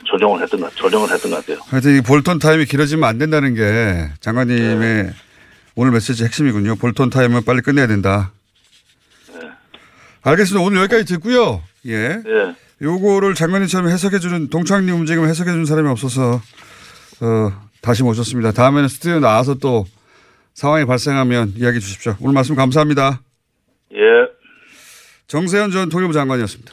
조정을 0.04 0.42
했던 0.42 0.60
것 0.60 0.74
조정을 0.76 1.10
했던 1.10 1.30
것 1.30 1.38
같아요. 1.38 1.62
하여튼 1.68 1.96
이 1.96 2.00
볼턴 2.00 2.38
타임이 2.38 2.66
길어지면 2.66 3.08
안 3.08 3.18
된다는 3.18 3.54
게 3.54 4.10
장관님의 4.20 5.12
오늘 5.76 5.92
메시지 5.92 6.24
핵심이군요. 6.24 6.76
볼턴 6.76 7.10
타임은 7.10 7.44
빨리 7.44 7.60
끝내야 7.60 7.86
된다. 7.86 8.32
알겠습니다. 10.22 10.64
오늘 10.64 10.78
여기까지 10.82 11.04
듣고요. 11.06 11.62
예. 11.86 11.94
예. 11.94 12.54
요거를 12.82 13.34
장관님처럼 13.34 13.88
해석해주는 13.90 14.50
동창리 14.50 14.90
움직임 14.90 15.24
해석해주는 15.24 15.64
사람이 15.64 15.88
없어서 15.88 16.40
어, 17.20 17.52
다시 17.80 18.02
모셨습니다. 18.02 18.52
다음에는 18.52 18.88
스튜디오 18.88 19.20
나와서 19.20 19.54
또 19.54 19.86
상황이 20.54 20.84
발생하면 20.84 21.54
이야기해 21.56 21.80
주십시오. 21.80 22.16
오늘 22.20 22.34
말씀 22.34 22.54
감사합니다. 22.54 23.20
예. 23.92 23.96
정세현 25.26 25.70
전 25.70 25.88
통일부 25.88 26.12
장관이었습니다. 26.12 26.72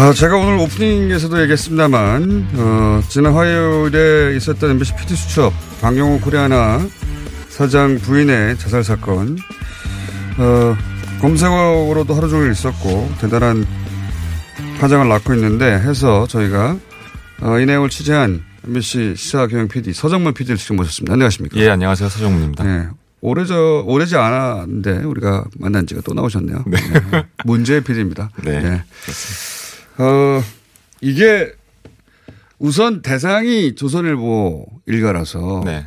아, 0.00 0.14
제가 0.14 0.34
오늘 0.34 0.56
오프닝에서도 0.60 1.42
얘기했습니다만, 1.42 2.48
어, 2.54 3.02
지난 3.10 3.34
화요일에 3.34 4.34
있었던 4.34 4.70
MBC 4.70 4.96
PD 4.96 5.14
수첩, 5.14 5.52
방영호 5.82 6.20
코리아나 6.20 6.80
사장 7.50 7.98
부인의 7.98 8.56
자살 8.56 8.82
사건, 8.82 9.36
어, 10.38 10.74
검색어로도 11.20 12.14
하루 12.14 12.30
종일 12.30 12.50
있었고, 12.50 13.12
대단한 13.20 13.66
파장을 14.80 15.06
낳고 15.06 15.34
있는데, 15.34 15.66
해서 15.66 16.26
저희가, 16.26 16.78
어, 17.42 17.58
이 17.58 17.66
내용을 17.66 17.90
취재한 17.90 18.42
MBC 18.68 19.16
시사경영 19.18 19.68
PD, 19.68 19.92
서정문 19.92 20.32
PD를 20.32 20.56
지금 20.56 20.76
모셨습니다. 20.76 21.12
안녕하십니까? 21.12 21.60
예, 21.60 21.68
안녕하세요. 21.68 22.08
서정문입니다. 22.08 22.64
네. 22.64 22.88
오래저, 23.20 23.84
오래지 23.86 24.16
않았는데, 24.16 25.00
우리가 25.04 25.44
만난 25.58 25.86
지가 25.86 26.00
또 26.06 26.14
나오셨네요. 26.14 26.64
네. 26.68 26.78
문제 27.44 27.82
PD입니다. 27.82 28.30
네. 28.42 28.82
어, 30.00 30.42
이게 31.00 31.52
우선 32.58 33.02
대상이 33.02 33.74
조선일보 33.74 34.66
일가라서 34.86 35.62
네. 35.64 35.86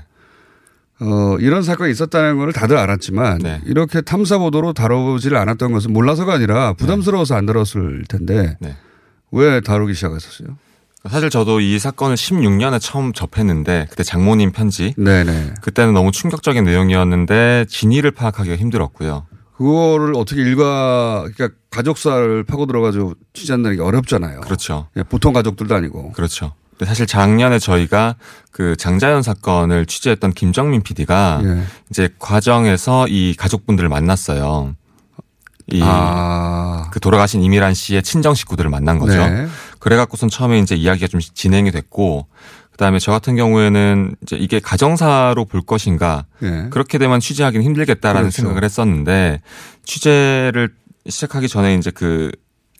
어, 0.99 1.37
이런 1.39 1.63
사건이 1.63 1.91
있었다는 1.91 2.37
걸 2.37 2.53
다들 2.53 2.77
알았지만 2.77 3.39
네. 3.39 3.61
이렇게 3.65 4.01
탐사 4.01 4.37
보도로 4.37 4.73
다루지를 4.73 5.37
않았던 5.37 5.71
것은 5.71 5.91
몰라서가 5.91 6.33
아니라 6.33 6.73
부담스러워서 6.73 7.35
안 7.35 7.45
다뤘을 7.45 8.05
텐데 8.07 8.57
네. 8.59 8.75
왜 9.31 9.61
다루기 9.61 9.93
시작했었어요? 9.95 10.57
사실 11.09 11.29
저도 11.29 11.59
이 11.59 11.77
사건을 11.79 12.15
16년에 12.15 12.79
처음 12.79 13.11
접했는데 13.11 13.87
그때 13.89 14.03
장모님 14.03 14.51
편지 14.53 14.93
네네. 14.97 15.55
그때는 15.61 15.93
너무 15.93 16.11
충격적인 16.11 16.63
내용이었는데 16.63 17.65
진위를 17.67 18.11
파악하기가 18.11 18.55
힘들었고요. 18.55 19.25
그거를 19.57 20.15
어떻게 20.15 20.41
일가 20.41 21.25
그러니까 21.33 21.57
가족사를 21.69 22.43
파고 22.43 22.65
들어가지고 22.65 23.13
취재한다는 23.33 23.77
게 23.77 23.83
어렵잖아요. 23.83 24.41
그렇죠. 24.41 24.87
예, 24.97 25.03
보통 25.03 25.33
가족들도 25.33 25.73
아니고. 25.75 26.11
그렇죠. 26.13 26.53
사실 26.83 27.05
작년에 27.05 27.59
저희가 27.59 28.15
그 28.51 28.75
장자연 28.75 29.21
사건을 29.21 29.85
취재했던 29.85 30.33
김정민 30.33 30.81
PD가 30.81 31.41
예. 31.43 31.63
이제 31.89 32.09
과정에서 32.19 33.07
이 33.07 33.35
가족분들을 33.37 33.87
만났어요. 33.89 34.75
이 35.67 35.79
아. 35.81 36.89
그 36.91 36.99
돌아가신 36.99 37.41
이미란 37.41 37.73
씨의 37.73 38.03
친정 38.03 38.33
식구들을 38.33 38.69
만난 38.69 38.99
거죠. 38.99 39.15
네. 39.15 39.47
그래갖고선 39.79 40.29
처음에 40.29 40.59
이제 40.59 40.75
이야기가 40.75 41.07
좀 41.07 41.21
진행이 41.21 41.71
됐고, 41.71 42.27
그 42.73 42.77
다음에 42.77 42.97
저 42.97 43.11
같은 43.11 43.35
경우에는 43.35 44.15
이제 44.23 44.35
이게 44.35 44.59
가정사로 44.59 45.45
볼 45.45 45.61
것인가, 45.61 46.25
예. 46.41 46.65
그렇게 46.71 46.97
되면 46.97 47.19
취재하기는 47.19 47.63
힘들겠다라는 47.63 48.23
그렇죠. 48.29 48.35
생각을 48.41 48.63
했었는데, 48.63 49.41
취재를 49.85 50.69
시작하기 51.07 51.47
전에 51.49 51.75
이제 51.75 51.91
그 51.91 52.31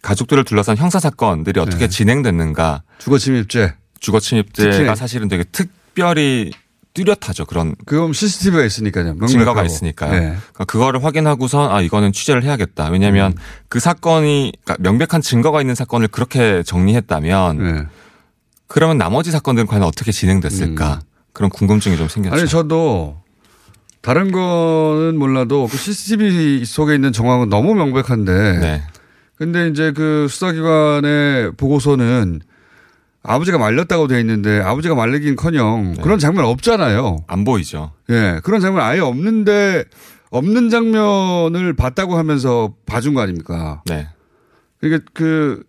가족들을 0.02 0.44
둘러싼 0.46 0.78
형사 0.78 1.00
사건들이 1.00 1.60
어떻게 1.60 1.86
네. 1.86 1.88
진행됐는가, 1.89 2.82
주거 2.98 3.20
침입죄. 3.20 3.76
주거 4.00 4.20
침입죄가 4.20 4.72
특히- 4.72 4.96
사실은 4.96 5.28
되게 5.28 5.44
특별히 5.44 6.52
뚜렷하죠. 6.96 7.46
그런 7.46 7.76
그럼 7.86 8.14
CCTV가 8.14 8.66
있으니까요. 8.66 9.06
명백하고. 9.06 9.28
증거가 9.32 9.64
있으니까요. 9.64 10.12
네. 10.12 10.20
그러니까 10.36 10.66
그거를 10.66 11.04
확인하고선 11.04 11.72
아 11.72 11.82
이거는 11.82 12.12
취재를 12.12 12.44
해야겠다. 12.44 12.89
왜냐하면 12.89 13.32
음. 13.32 13.38
그 13.70 13.80
사건이 13.80 14.54
그러니까 14.64 14.76
명백한 14.89 15.22
증거가 15.22 15.62
있는 15.62 15.74
사건을 15.76 16.08
그렇게 16.10 16.62
정리했다면 16.64 17.58
네. 17.58 17.84
그러면 18.74 18.97
나머지 18.97 19.30
사건들은 19.30 19.67
과연 19.67 19.84
어떻게 19.84 20.11
진행됐을까 20.11 21.01
그런 21.32 21.51
궁금증이 21.51 21.95
좀 21.95 22.07
생겼죠. 22.07 22.36
음. 22.36 22.39
아니 22.39 22.49
저도 22.49 23.21
다른 24.01 24.32
거는 24.32 25.15
몰라도 25.19 25.67
그 25.67 25.78
CCTV 25.78 26.65
속에 26.65 26.95
있는 26.95 27.11
정황은 27.11 27.49
너무 27.49 27.76
명백한데. 27.76 28.57
네. 28.59 28.84
근데 29.36 29.67
이제 29.67 29.91
그 29.91 30.28
수사기관의 30.28 31.51
보고서는 31.55 32.41
아버지가 33.21 33.59
말렸다고 33.59 34.07
돼 34.07 34.19
있는데 34.21 34.59
아버지가 34.59 34.95
말리긴커녕 34.95 35.97
그런 36.01 36.17
장면 36.17 36.45
없잖아요. 36.45 37.17
네. 37.19 37.24
안 37.28 37.43
보이죠. 37.43 37.91
예, 38.09 38.39
그런 38.43 38.59
장면 38.59 38.84
아예 38.84 38.99
없는데 39.01 39.84
없는 40.32 40.71
장면을 40.71 41.74
봤다고 41.74 42.17
하면서 42.17 42.74
봐준 42.88 43.13
거 43.13 43.21
아닙니까? 43.21 43.84
네. 43.86 44.07
그러니까 44.82 45.07
그, 45.13 45.61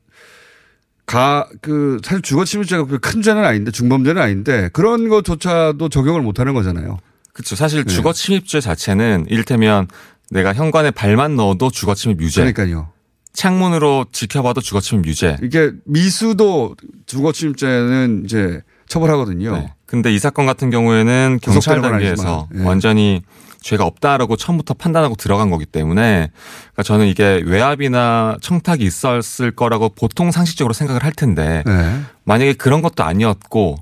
가, 1.07 1.48
그, 1.61 1.98
사실 2.02 2.22
주거 2.22 2.44
침입죄가 2.44 2.84
그큰 2.86 3.22
죄는 3.22 3.44
아닌데, 3.44 3.70
중범죄는 3.70 4.20
아닌데, 4.20 4.70
그런 4.72 5.09
것조차도 5.09 5.88
적용을 5.88 6.22
못 6.22 6.40
하는 6.40 6.55
거잖아요. 6.55 6.98
그렇죠. 7.32 7.57
사실 7.57 7.84
네. 7.84 7.92
주거 7.92 8.12
침입죄 8.12 8.61
자체는 8.61 9.26
이를테면 9.28 9.88
내가 10.30 10.55
현관에 10.55 10.90
발만 10.90 11.36
넣어도 11.36 11.70
주거 11.70 11.94
침입 11.94 12.20
유죄. 12.22 12.40
그러니까요. 12.40 12.88
창문으로 13.32 14.07
지켜봐도 14.12 14.61
주거 14.61 14.80
침입 14.80 15.07
유죄. 15.07 15.36
이게 15.42 15.72
미수도 15.84 16.76
주거 17.07 17.32
침입죄는 17.32 18.22
이제 18.24 18.62
처벌하거든요. 18.88 19.57
네. 19.57 19.74
근데 19.86 20.14
이 20.14 20.18
사건 20.18 20.46
같은 20.46 20.70
경우에는 20.70 21.40
경찰 21.42 21.80
단계에서 21.82 22.48
예. 22.55 22.62
완전히 22.62 23.22
죄가 23.64 23.86
없다라고 23.86 24.36
처음부터 24.36 24.74
판단하고 24.74 25.14
들어간 25.16 25.48
거기 25.48 25.64
때문에 25.64 26.30
그러니까 26.72 26.82
저는 26.82 27.06
이게 27.06 27.40
외압이나 27.46 28.36
청탁이 28.42 28.82
있었을 28.84 29.52
거라고 29.52 29.88
보통 29.88 30.30
상식적으로 30.30 30.74
생각을 30.74 31.02
할 31.02 31.12
텐데 31.12 31.62
네. 31.64 32.00
만약에 32.24 32.52
그런 32.52 32.82
것도 32.82 33.04
아니었고 33.04 33.76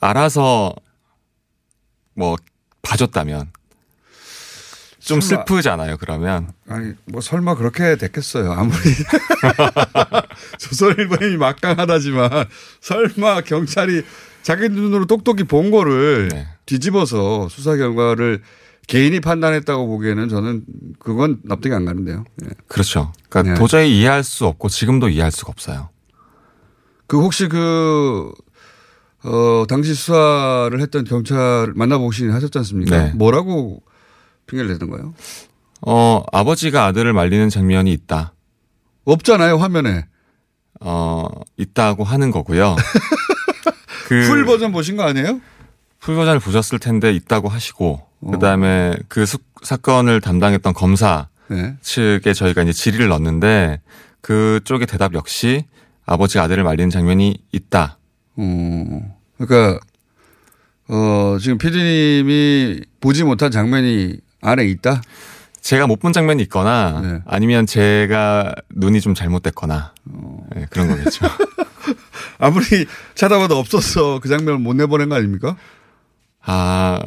알아서 0.00 0.74
뭐 2.14 2.34
봐줬다면 2.82 3.52
좀 4.98 5.20
설마- 5.20 5.22
슬프잖아요. 5.22 5.98
그러면 5.98 6.50
아니, 6.68 6.92
뭐 7.04 7.20
설마 7.20 7.54
그렇게 7.54 7.94
됐겠어요. 7.96 8.50
아무리. 8.50 8.74
조선일보님이 10.58 11.36
막강하다지만 11.36 12.28
설마 12.80 13.42
경찰이 13.42 14.02
자기 14.42 14.68
눈으로 14.68 15.06
똑똑히 15.06 15.44
본 15.44 15.70
거를 15.70 16.28
네. 16.32 16.48
뒤집어서 16.66 17.48
수사 17.48 17.76
결과를 17.76 18.42
개인이 18.86 19.18
판단했다고 19.20 19.86
보기에는 19.88 20.28
저는 20.28 20.64
그건 20.98 21.40
납득이 21.44 21.74
안 21.74 21.84
가는데요. 21.84 22.24
예. 22.44 22.48
그렇죠. 22.68 23.12
그러니까 23.28 23.54
네. 23.54 23.58
도저히 23.58 23.98
이해할 23.98 24.22
수 24.22 24.46
없고 24.46 24.68
지금도 24.68 25.08
이해할 25.08 25.32
수가 25.32 25.50
없어요. 25.50 25.88
그 27.08 27.20
혹시 27.20 27.48
그, 27.48 28.30
어, 29.24 29.64
당시 29.68 29.94
수사를 29.94 30.80
했던 30.80 31.04
경찰 31.04 31.72
만나보시긴 31.74 32.30
하셨지 32.32 32.58
않습니까? 32.58 32.96
네. 33.06 33.12
뭐라고 33.14 33.82
핑계를 34.46 34.72
내던가요? 34.72 35.14
어 35.82 36.22
아버지가 36.32 36.86
아들을 36.86 37.12
말리는 37.12 37.48
장면이 37.48 37.92
있다. 37.92 38.32
없잖아요, 39.04 39.56
화면에. 39.56 40.06
어 40.80 41.26
있다고 41.56 42.04
하는 42.04 42.30
거고요. 42.30 42.76
그 44.08 44.26
full 44.28 44.44
버전 44.44 44.72
보신 44.72 44.96
거 44.96 45.02
아니에요? 45.02 45.40
full 46.06 46.14
버전을 46.14 46.38
보셨을 46.38 46.78
텐데 46.78 47.12
있다고 47.12 47.48
하시고 47.48 48.00
어. 48.20 48.30
그다음에 48.30 48.94
그 49.08 49.26
수- 49.26 49.38
사건을 49.62 50.20
담당했던 50.20 50.72
검사 50.72 51.26
네. 51.48 51.74
측에 51.82 52.32
저희가 52.32 52.62
이제 52.62 52.72
질의를 52.72 53.08
넣었는데 53.08 53.80
그쪽의 54.20 54.86
대답 54.86 55.14
역시 55.14 55.64
아버지가 56.06 56.44
아들을 56.44 56.62
말리는 56.62 56.90
장면이 56.90 57.36
있다. 57.50 57.98
어, 58.36 59.16
그러니까, 59.36 59.80
어, 60.88 61.38
지금 61.40 61.58
피디님이 61.58 62.82
보지 63.00 63.24
못한 63.24 63.50
장면이 63.50 64.18
안에 64.42 64.64
있다? 64.66 65.02
제가 65.60 65.88
못 65.88 65.98
본 65.98 66.12
장면이 66.12 66.40
있거나 66.44 67.00
네. 67.02 67.20
아니면 67.26 67.66
제가 67.66 68.54
눈이 68.76 69.00
좀 69.00 69.14
잘못됐거나 69.14 69.92
어. 70.12 70.46
네, 70.54 70.66
그런 70.70 70.86
거겠죠. 70.86 71.26
아무리 72.38 72.86
찾아봐도 73.16 73.58
없었어. 73.58 74.20
그 74.20 74.28
장면을 74.28 74.58
못 74.60 74.74
내보낸 74.74 75.08
거 75.08 75.16
아닙니까? 75.16 75.56
아 76.46 77.00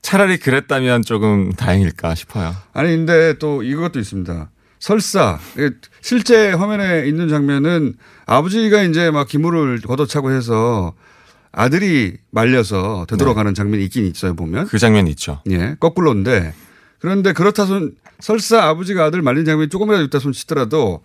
차라리 0.00 0.38
그랬다면 0.38 1.02
조금 1.02 1.52
다행일까 1.52 2.14
싶어요. 2.14 2.54
아니, 2.72 2.96
근데 2.96 3.34
또 3.38 3.62
이것도 3.62 3.98
있습니다. 3.98 4.50
설사, 4.78 5.38
이게 5.54 5.70
실제 6.00 6.52
화면에 6.52 7.06
있는 7.06 7.28
장면은 7.28 7.94
아버지가 8.26 8.82
이제 8.82 9.10
막 9.10 9.28
기물을 9.28 9.80
걷어차고 9.82 10.32
해서 10.32 10.94
아들이 11.52 12.16
말려서 12.30 13.06
되돌아가는 13.08 13.54
장면이 13.54 13.84
있긴 13.84 14.06
있어요, 14.06 14.34
보면. 14.34 14.66
그 14.66 14.78
장면이 14.78 15.10
있죠. 15.10 15.40
예, 15.50 15.76
거꾸로인데. 15.80 16.54
그런데 16.98 17.32
그렇다 17.32 17.66
손 17.66 17.94
설사 18.20 18.64
아버지가 18.64 19.04
아들 19.04 19.20
말린 19.20 19.44
장면이 19.44 19.68
조금이라도 19.68 20.04
있다 20.04 20.18
손 20.18 20.32
치더라도 20.32 21.02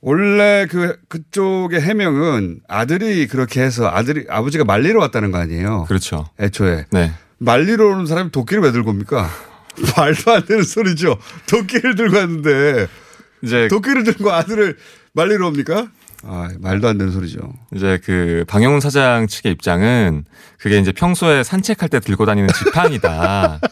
원래 0.00 0.66
그 0.70 0.96
그쪽의 1.08 1.80
해명은 1.80 2.60
아들이 2.68 3.26
그렇게 3.26 3.62
해서 3.62 3.88
아들이 3.88 4.26
아버지가 4.28 4.64
말리러 4.64 5.00
왔다는 5.00 5.32
거 5.32 5.38
아니에요. 5.38 5.84
그렇죠. 5.88 6.28
애초에 6.38 6.86
네. 6.90 7.12
말리러 7.38 7.88
오는 7.88 8.06
사람이 8.06 8.30
도끼를 8.30 8.62
왜 8.62 8.72
들고 8.72 8.90
옵니까? 8.90 9.28
말도 9.96 10.32
안 10.32 10.44
되는 10.44 10.62
소리죠. 10.62 11.18
도끼를 11.48 11.94
들고 11.94 12.16
왔는데 12.16 12.86
이제 13.42 13.68
도끼를 13.68 14.04
들고 14.04 14.32
아들을 14.32 14.76
말리러 15.12 15.48
옵니까? 15.48 15.88
아, 16.24 16.48
말도 16.58 16.88
안 16.88 16.98
되는 16.98 17.12
소리죠. 17.12 17.52
이제 17.74 18.00
그 18.04 18.44
방영훈 18.48 18.80
사장 18.80 19.28
측의 19.28 19.52
입장은 19.52 20.24
그게 20.58 20.78
이제 20.78 20.90
평소에 20.90 21.44
산책할 21.44 21.88
때 21.88 22.00
들고 22.00 22.26
다니는 22.26 22.48
지팡이다. 22.56 23.60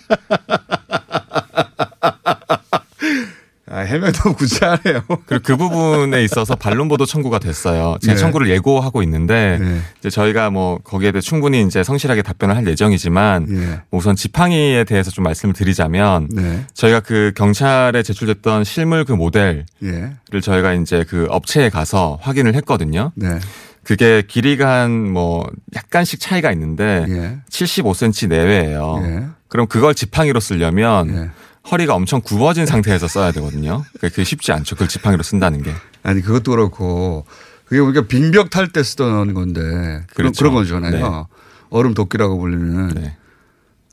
아, 3.76 3.80
해명 3.80 4.10
너무 4.12 4.34
구차하네요. 4.34 5.02
그리고 5.26 5.42
그 5.44 5.56
부분에 5.58 6.24
있어서 6.24 6.56
반론 6.56 6.88
보도 6.88 7.04
청구가 7.04 7.38
됐어요. 7.38 7.98
제가 8.00 8.14
네. 8.14 8.18
청구를 8.20 8.48
예고하고 8.48 9.02
있는데 9.02 9.58
네. 9.60 9.80
이제 10.00 10.08
저희가 10.08 10.48
뭐 10.48 10.78
거기에 10.78 11.12
대해 11.12 11.20
충분히 11.20 11.60
이제 11.62 11.84
성실하게 11.84 12.22
답변을 12.22 12.56
할 12.56 12.66
예정이지만 12.66 13.46
예. 13.50 13.80
뭐 13.90 13.98
우선 13.98 14.16
지팡이에 14.16 14.84
대해서 14.84 15.10
좀 15.10 15.24
말씀을 15.24 15.52
드리자면 15.54 16.28
네. 16.32 16.64
저희가 16.72 17.00
그 17.00 17.32
경찰에 17.36 18.02
제출됐던 18.02 18.64
실물 18.64 19.04
그 19.04 19.12
모델을 19.12 19.66
예. 19.84 20.40
저희가 20.40 20.72
이제 20.72 21.04
그 21.06 21.26
업체에 21.28 21.68
가서 21.68 22.18
확인을 22.22 22.54
했거든요. 22.54 23.12
네. 23.14 23.38
그게 23.84 24.22
길이가 24.26 24.80
한 24.82 24.90
뭐 25.12 25.46
약간씩 25.74 26.18
차이가 26.18 26.50
있는데 26.52 27.04
예. 27.08 27.36
75cm 27.50 28.28
내외예요. 28.28 29.00
예. 29.04 29.24
그럼 29.48 29.66
그걸 29.66 29.94
지팡이로 29.94 30.40
쓰려면 30.40 31.08
예. 31.14 31.30
허리가 31.70 31.94
엄청 31.94 32.20
굽어진 32.20 32.66
상태에서 32.66 33.08
써야 33.08 33.32
되거든요. 33.32 33.84
그게 33.94 34.08
그게 34.08 34.24
쉽지 34.24 34.52
않죠. 34.52 34.76
그걸 34.76 34.88
지팡이로 34.88 35.22
쓴다는 35.22 35.62
게. 35.62 35.72
아니 36.02 36.20
그것도 36.22 36.52
그렇고 36.52 37.26
그게 37.64 37.80
우리가 37.80 38.06
빙벽 38.06 38.50
탈 38.50 38.68
때 38.68 38.82
쓰던 38.82 39.34
건데 39.34 39.60
그런 39.60 40.32
그렇죠. 40.32 40.38
그런 40.38 40.54
거잖아요. 40.54 40.92
네. 40.92 41.24
얼음 41.70 41.94
도끼라고 41.94 42.38
불리는 42.38 42.88
네. 42.94 43.16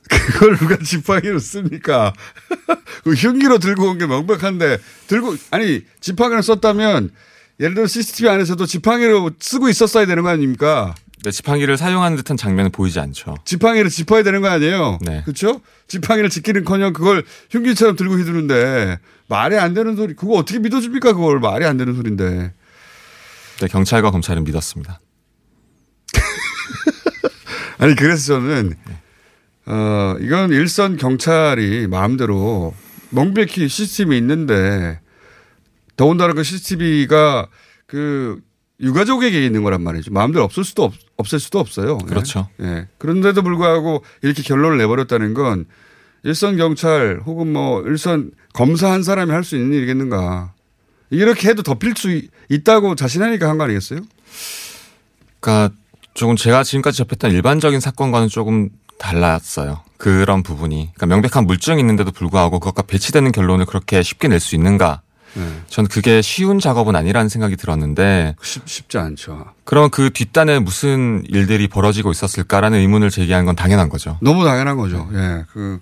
그걸 0.08 0.56
누가 0.58 0.76
지팡이로 0.76 1.38
씁니까? 1.38 2.12
그 3.04 3.14
흉기로 3.14 3.58
들고 3.58 3.88
온 3.90 3.98
게 3.98 4.06
명백한데 4.06 4.78
들고 5.08 5.34
아니 5.50 5.82
지팡이를 6.00 6.42
썼다면 6.42 7.10
예를 7.60 7.74
들어 7.74 7.86
CCTV 7.86 8.28
안에서도 8.28 8.64
지팡이로 8.66 9.30
쓰고 9.40 9.68
있었어야 9.68 10.06
되는 10.06 10.22
거 10.22 10.28
아닙니까? 10.28 10.94
네, 11.24 11.30
지팡이를 11.30 11.78
사용하는 11.78 12.18
듯한 12.18 12.36
장면은 12.36 12.70
보이지 12.70 13.00
않죠. 13.00 13.36
지팡이를 13.46 13.88
짚어야 13.88 14.22
되는 14.22 14.42
거 14.42 14.48
아니에요? 14.48 14.98
네. 15.00 15.22
그렇죠? 15.24 15.62
지팡이를 15.88 16.28
짚기는커녕 16.28 16.92
그걸 16.92 17.24
흉기처럼 17.50 17.96
들고 17.96 18.16
휘두르는데 18.16 18.98
말이 19.28 19.56
안 19.56 19.72
되는 19.72 19.96
소리. 19.96 20.14
그거 20.14 20.34
어떻게 20.34 20.58
믿어줍니까? 20.58 21.14
그걸 21.14 21.40
말이 21.40 21.64
안 21.64 21.78
되는 21.78 21.94
소리인데. 21.94 22.52
네, 23.60 23.68
경찰과 23.68 24.10
검찰은 24.10 24.44
믿었습니다. 24.44 25.00
아니 27.78 27.94
그래서 27.96 28.34
저는 28.34 28.74
어 29.64 30.16
이건 30.20 30.50
일선 30.50 30.98
경찰이 30.98 31.86
마음대로 31.86 32.74
명백히 33.08 33.66
CCTV 33.66 34.18
있는데 34.18 35.00
더군다나 35.96 36.34
그 36.34 36.42
CCTV가 36.42 37.48
그 37.86 38.42
유가족에게 38.80 39.46
있는 39.46 39.62
거란 39.62 39.82
말이죠. 39.82 40.12
마음대로 40.12 40.44
없을 40.44 40.64
수도 40.64 40.84
없, 40.84 40.92
없을 41.16 41.38
수도 41.40 41.58
없어요. 41.60 41.98
예. 42.02 42.06
그렇죠. 42.06 42.48
예. 42.60 42.88
그런데도 42.98 43.42
불구하고 43.42 44.02
이렇게 44.22 44.42
결론을 44.42 44.78
내버렸다는 44.78 45.34
건 45.34 45.66
일선 46.22 46.56
경찰 46.56 47.20
혹은 47.24 47.52
뭐 47.52 47.82
일선 47.82 48.30
검사 48.52 48.90
한 48.90 49.02
사람이 49.02 49.30
할 49.30 49.44
수 49.44 49.56
있는 49.56 49.76
일이겠는가. 49.76 50.52
이렇게 51.10 51.48
해도 51.48 51.62
덮일 51.62 51.94
수 51.96 52.10
있- 52.10 52.30
있다고 52.48 52.94
자신하니까 52.96 53.48
한 53.48 53.58
거 53.58 53.64
아니겠어요? 53.64 54.00
그러니까 55.40 55.74
조금 56.14 56.36
제가 56.36 56.62
지금까지 56.64 56.98
접했던 56.98 57.30
일반적인 57.32 57.80
사건과는 57.80 58.28
조금 58.28 58.70
달랐어요. 58.98 59.82
그런 59.98 60.42
부분이. 60.42 60.90
그러니까 60.94 61.06
명백한 61.06 61.46
물증이 61.46 61.80
있는데도 61.80 62.10
불구하고 62.10 62.58
그것과 62.60 62.82
배치되는 62.82 63.32
결론을 63.32 63.66
그렇게 63.66 64.02
쉽게 64.02 64.28
낼 64.28 64.40
수 64.40 64.54
있는가. 64.54 65.02
네. 65.34 65.42
전 65.68 65.86
그게 65.86 66.22
쉬운 66.22 66.58
작업은 66.60 66.96
아니라는 66.96 67.28
생각이 67.28 67.56
들었는데 67.56 68.36
쉽, 68.42 68.62
쉽지 68.68 68.98
않죠. 68.98 69.44
그럼 69.64 69.90
그 69.90 70.10
뒷단에 70.10 70.58
무슨 70.58 71.22
일들이 71.28 71.68
벌어지고 71.68 72.10
있었을까라는 72.10 72.78
의문을 72.78 73.10
제기하는 73.10 73.46
건 73.46 73.56
당연한 73.56 73.88
거죠. 73.88 74.18
너무 74.20 74.44
당연한 74.44 74.76
거죠. 74.76 75.08
예. 75.14 75.44
그, 75.52 75.80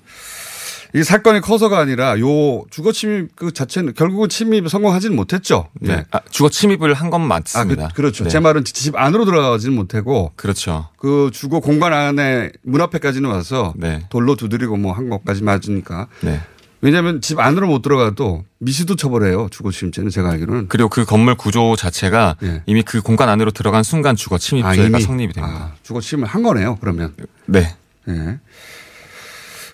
이 0.94 1.02
사건이 1.02 1.40
커서가 1.40 1.78
아니라 1.78 2.20
요 2.20 2.64
주거 2.70 2.92
침입 2.92 3.34
그 3.34 3.50
자체는 3.52 3.94
결국은 3.94 4.28
침입 4.28 4.68
성공하지는 4.68 5.16
못했죠. 5.16 5.68
예. 5.84 5.86
네. 5.86 6.04
아, 6.10 6.20
주거 6.30 6.50
침입을 6.50 6.92
한건 6.92 7.22
아, 7.22 7.26
맞습니다. 7.26 7.88
그, 7.94 8.02
렇죠 8.02 8.24
네. 8.24 8.30
제 8.30 8.40
말은 8.40 8.64
집 8.64 8.94
안으로 8.94 9.24
들어가지는 9.24 9.74
못하고 9.74 10.32
그렇죠. 10.36 10.88
그 10.98 11.30
주거 11.32 11.60
공간 11.60 11.94
안에 11.94 12.50
문 12.62 12.82
앞에까지는 12.82 13.30
와서 13.30 13.72
네. 13.76 14.04
돌로 14.10 14.36
두드리고 14.36 14.76
뭐 14.76 14.92
한 14.92 15.08
것까지 15.08 15.42
맞으니까. 15.42 16.08
네. 16.20 16.42
왜냐하면 16.82 17.20
집 17.20 17.38
안으로 17.38 17.68
못 17.68 17.80
들어가도 17.80 18.44
미수도 18.58 18.96
처벌해요. 18.96 19.46
주거 19.50 19.70
침입죄는 19.70 20.10
제가 20.10 20.30
알기로는. 20.32 20.66
그리고 20.68 20.88
그 20.88 21.04
건물 21.04 21.36
구조 21.36 21.76
자체가 21.76 22.36
예. 22.42 22.62
이미 22.66 22.82
그 22.82 23.00
공간 23.00 23.28
안으로 23.28 23.52
들어간 23.52 23.84
순간 23.84 24.16
주거 24.16 24.36
침입죄가 24.36 24.88
이미? 24.88 25.00
성립이 25.00 25.32
됩니다. 25.32 25.56
아, 25.56 25.72
주거 25.84 26.00
침입을 26.00 26.28
한 26.28 26.42
거네요. 26.42 26.76
그러면. 26.80 27.14
네. 27.46 27.76
예. 28.08 28.40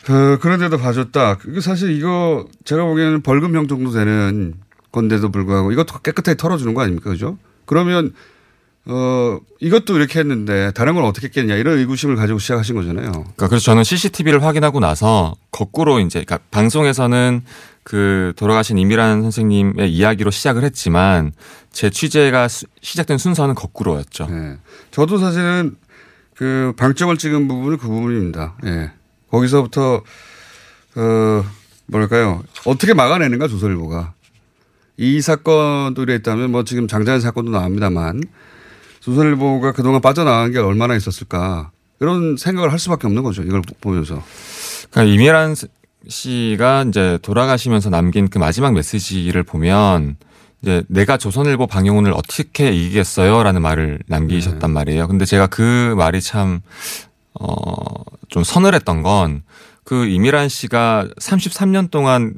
그, 0.04 0.38
그런데도 0.40 0.76
봐줬다. 0.76 1.38
그게 1.38 1.62
사실 1.62 1.90
이거 1.92 2.46
제가 2.64 2.84
보기에는 2.84 3.22
벌금형 3.22 3.68
정도 3.68 3.90
되는 3.90 4.54
건데도 4.92 5.30
불구하고 5.30 5.72
이것도 5.72 6.00
깨끗하게 6.00 6.36
털어주는 6.36 6.74
거 6.74 6.82
아닙니까? 6.82 7.10
그죠? 7.10 7.38
그러면, 7.64 8.12
어, 8.90 9.38
이것도 9.60 9.96
이렇게 9.98 10.18
했는데 10.18 10.70
다른 10.72 10.94
건 10.94 11.04
어떻게 11.04 11.26
했겠냐 11.26 11.56
이런 11.56 11.78
의구심을 11.78 12.16
가지고 12.16 12.38
시작하신 12.38 12.74
거잖아요. 12.74 13.10
그러니까 13.12 13.48
그래서 13.48 13.64
저는 13.64 13.84
CCTV를 13.84 14.42
확인하고 14.42 14.80
나서 14.80 15.34
거꾸로 15.50 16.00
이제 16.00 16.24
그러니까 16.24 16.38
방송에서는 16.50 17.42
그 17.84 18.32
돌아가신 18.36 18.78
이미란 18.78 19.22
선생님의 19.22 19.92
이야기로 19.92 20.30
시작을 20.30 20.64
했지만 20.64 21.32
제 21.70 21.90
취재가 21.90 22.48
수- 22.48 22.66
시작된 22.80 23.18
순서는 23.18 23.54
거꾸로였죠. 23.54 24.28
예. 24.30 24.56
저도 24.90 25.18
사실은 25.18 25.76
그 26.34 26.72
방점을 26.76 27.16
찍은 27.18 27.46
부분은 27.48 27.78
그 27.78 27.88
부분입니다. 27.88 28.56
예. 28.64 28.92
거기서부터, 29.30 30.02
어, 30.96 31.44
뭐랄까요. 31.86 32.42
어떻게 32.64 32.94
막아내는가 32.94 33.48
조선일보가. 33.48 34.14
이 34.98 35.20
사건도 35.20 36.02
이랬다면 36.02 36.50
뭐 36.50 36.64
지금 36.64 36.88
장자연 36.88 37.20
사건도 37.20 37.50
나옵니다만 37.52 38.22
조선일보가 39.08 39.72
그동안 39.72 40.00
빠져나간 40.00 40.52
게 40.52 40.58
얼마나 40.58 40.94
있었을까. 40.94 41.70
이런 42.00 42.36
생각을 42.36 42.70
할 42.70 42.78
수밖에 42.78 43.06
없는 43.06 43.22
거죠. 43.22 43.42
이걸 43.42 43.62
보면서. 43.80 44.22
그러니까 44.90 45.14
이미란 45.14 45.54
씨가 46.06 46.84
이제 46.88 47.18
돌아가시면서 47.22 47.90
남긴 47.90 48.28
그 48.28 48.38
마지막 48.38 48.72
메시지를 48.72 49.42
보면 49.42 50.16
이제 50.62 50.82
내가 50.88 51.16
조선일보 51.16 51.66
방영훈을 51.66 52.12
어떻게 52.12 52.70
이기겠어요라는 52.70 53.62
말을 53.62 54.00
남기셨단 54.06 54.70
말이에요. 54.70 55.08
근데 55.08 55.24
제가 55.24 55.48
그 55.48 55.94
말이 55.96 56.20
참, 56.20 56.60
어, 57.34 57.54
좀 58.28 58.44
서늘했던 58.44 59.02
건 59.02 59.42
그 59.88 60.04
이미란 60.04 60.50
씨가 60.50 61.08
33년 61.18 61.90
동안 61.90 62.34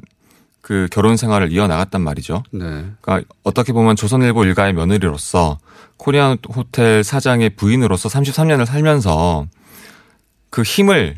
그 0.61 0.87
결혼 0.89 1.17
생활을 1.17 1.51
이어나갔단 1.51 2.01
말이죠. 2.01 2.43
네. 2.51 2.85
그러니까 3.01 3.23
어떻게 3.43 3.73
보면 3.73 3.97
조선일보 3.97 4.45
일가의 4.45 4.71
며느리로서 4.71 5.59
코리안 6.01 6.39
호텔 6.55 7.03
사장의 7.03 7.51
부인으로서 7.51 8.09
33년을 8.09 8.65
살면서 8.65 9.45
그 10.49 10.63
힘을 10.63 11.15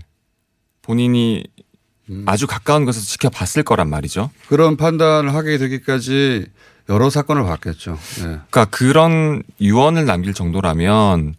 본인이 0.81 1.45
아주 2.25 2.47
가까운 2.47 2.84
곳에서 2.84 3.05
지켜봤을 3.05 3.63
거란 3.63 3.89
말이죠. 3.89 4.29
그런 4.49 4.75
판단을 4.75 5.34
하게 5.34 5.57
되기까지 5.57 6.47
여러 6.89 7.09
사건을 7.09 7.45
봤겠죠. 7.45 7.97
예. 8.17 8.23
그러니까 8.23 8.65
그런 8.65 9.41
유언을 9.61 10.05
남길 10.05 10.34
정도라면 10.34 11.36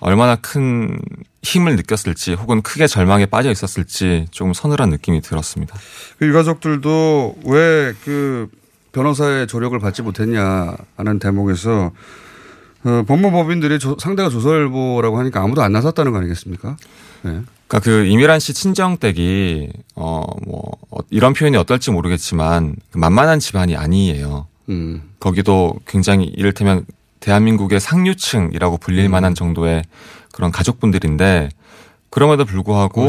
얼마나 0.00 0.34
큰 0.34 0.98
힘을 1.44 1.76
느꼈을지 1.76 2.34
혹은 2.34 2.62
크게 2.62 2.88
절망에 2.88 3.26
빠져 3.26 3.52
있었을지 3.52 4.26
조금 4.32 4.52
서늘한 4.52 4.90
느낌이 4.90 5.20
들었습니다. 5.20 5.76
그 6.18 6.26
유가족들도 6.26 7.36
왜 7.44 7.94
그 8.04 8.48
변호사의 8.90 9.46
조력을 9.46 9.78
받지 9.78 10.02
못했냐 10.02 10.76
하는 10.96 11.18
대목에서 11.20 11.92
어, 12.84 13.04
법무법인들이 13.06 13.78
조- 13.78 13.96
상대가 13.98 14.28
조선일보라고 14.28 15.18
하니까 15.18 15.40
아무도 15.42 15.62
안 15.62 15.72
나섰다는 15.72 16.12
거 16.12 16.18
아니겠습니까? 16.18 16.76
네. 17.22 17.40
그러니까 17.68 17.78
그 17.80 18.04
이미란 18.06 18.40
씨 18.40 18.52
친정댁이 18.54 19.70
어 19.94 20.24
뭐 20.46 20.72
이런 21.10 21.32
표현이 21.32 21.56
어떨지 21.56 21.90
모르겠지만 21.90 22.74
그 22.90 22.98
만만한 22.98 23.38
집안이 23.38 23.76
아니에요. 23.76 24.46
음. 24.68 25.02
거기도 25.20 25.74
굉장히 25.86 26.24
이를테면 26.26 26.84
대한민국의 27.20 27.78
상류층이라고 27.80 28.78
불릴 28.78 29.08
만한 29.08 29.34
정도의 29.34 29.84
그런 30.32 30.50
가족분들인데 30.50 31.50
그럼에도 32.10 32.44
불구하고 32.44 33.02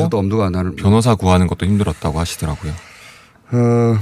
변호사 0.76 1.16
구하는 1.16 1.48
것도 1.48 1.66
힘들었다고 1.66 2.20
하시더라고요. 2.20 2.72
어, 3.52 3.98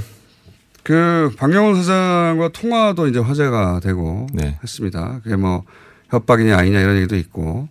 그 0.82 1.30
박영훈 1.36 1.76
사장과 1.76 2.48
통화도 2.48 3.06
이제 3.08 3.18
화제가 3.18 3.80
되고 3.80 4.26
네. 4.32 4.58
했습니다. 4.62 5.20
그게 5.22 5.36
뭐 5.36 5.64
협박이냐 6.10 6.56
아니냐 6.56 6.80
이런 6.80 6.96
얘기도 6.96 7.16
있고. 7.16 7.68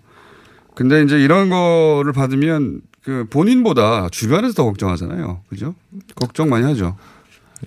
근데 0.75 1.03
이제 1.03 1.19
이런 1.19 1.49
거를 1.49 2.13
받으면 2.13 2.81
그 3.03 3.25
본인보다 3.29 4.09
주변에서 4.09 4.53
더 4.53 4.63
걱정하잖아요. 4.65 5.41
그죠? 5.49 5.75
걱정 6.15 6.49
많이 6.49 6.65
하죠. 6.65 6.95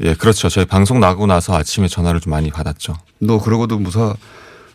예, 0.00 0.14
그렇죠. 0.14 0.48
저희 0.48 0.64
방송 0.64 0.98
나고 1.00 1.26
나서 1.26 1.54
아침에 1.54 1.86
전화를 1.88 2.20
좀 2.20 2.30
많이 2.30 2.50
받았죠. 2.50 2.96
너 3.18 3.38
그러고도 3.38 3.78
무사 3.78 4.14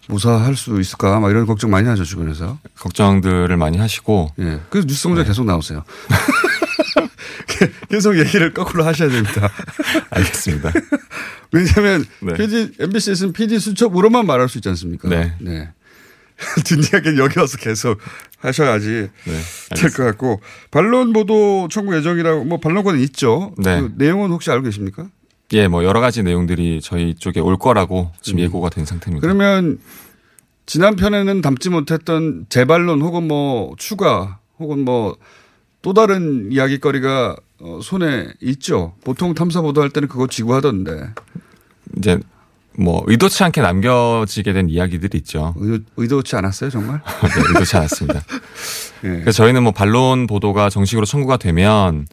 무사할 0.08 0.56
수 0.56 0.80
있을까? 0.80 1.20
막 1.20 1.30
이런 1.30 1.46
걱정 1.46 1.70
많이 1.70 1.88
하죠 1.88 2.04
주변에서. 2.04 2.58
걱정들을 2.80 3.56
많이 3.58 3.78
하시고. 3.78 4.32
예. 4.40 4.60
그래서 4.70 4.88
뉴스 4.88 5.08
공장 5.08 5.26
계속 5.26 5.46
나오세요. 5.46 5.84
계속 7.90 8.18
얘기를 8.18 8.54
거꾸로 8.54 8.84
하셔야 8.84 9.10
됩니다. 9.10 9.50
알겠습니다. 10.12 10.72
왜냐하면 11.52 12.06
네. 12.22 12.34
PD, 12.34 12.72
MBC에서는 12.80 13.34
PD 13.34 13.60
수첩으로만 13.60 14.26
말할 14.26 14.50
수 14.50 14.58
있지 14.58 14.70
않습니까? 14.70 15.10
네. 15.10 15.72
뒷이야기는 16.64 17.18
여기 17.18 17.40
와서 17.40 17.58
계속 17.58 18.00
하셔야지 18.38 19.10
네, 19.26 19.76
될것 19.76 20.06
같고 20.06 20.40
반론 20.72 21.12
보도 21.12 21.68
청구 21.70 21.96
예정이라고 21.98 22.46
뭐 22.46 22.60
반론권은 22.60 23.00
있죠. 23.02 23.54
네. 23.58 23.82
그 23.82 23.94
내용은 23.98 24.30
혹시 24.30 24.50
알고 24.50 24.64
계십니까? 24.64 25.10
예, 25.52 25.68
뭐 25.68 25.84
여러 25.84 26.00
가지 26.00 26.24
내용들이 26.24 26.80
저희 26.82 27.16
쪽에 27.16 27.40
올 27.40 27.58
거라고 27.58 28.12
지금 28.22 28.40
음. 28.40 28.44
예고가 28.44 28.70
된 28.70 28.86
상태입니다. 28.86 29.26
그러면 29.26 29.80
지난 30.66 30.96
편에는 30.96 31.42
담지 31.42 31.70
못했던 31.70 32.46
재반론 32.50 33.02
혹은 33.02 33.28
뭐 33.28 33.74
추가 33.78 34.40
혹은 34.60 34.80
뭐 34.80 35.18
또 35.82 35.94
다른 35.94 36.52
이야기거리가 36.52 37.36
어, 37.62 37.80
손에 37.82 38.28
있죠. 38.42 38.94
보통 39.04 39.34
탐사 39.34 39.62
보도할 39.62 39.90
때는 39.90 40.08
그거 40.08 40.28
지구하던데. 40.28 41.14
이제 41.98 42.20
뭐 42.78 43.04
의도치 43.08 43.44
않게 43.44 43.62
남겨지게 43.62 44.54
된 44.54 44.70
이야기들이 44.70 45.18
있죠. 45.20 45.54
의도, 45.58 45.84
의도 45.98 46.24
치 46.24 46.36
않았어요, 46.36 46.70
정말? 46.70 47.02
네, 47.24 47.30
의도치 47.50 47.78
않았습니다. 47.78 48.22
예. 49.04 49.10
그래서 49.10 49.32
저희는 49.32 49.64
뭐 49.64 49.72
반론 49.72 50.28
보도가 50.28 50.70
정식으로 50.70 51.06
청구가 51.06 51.38
되면 51.38 52.08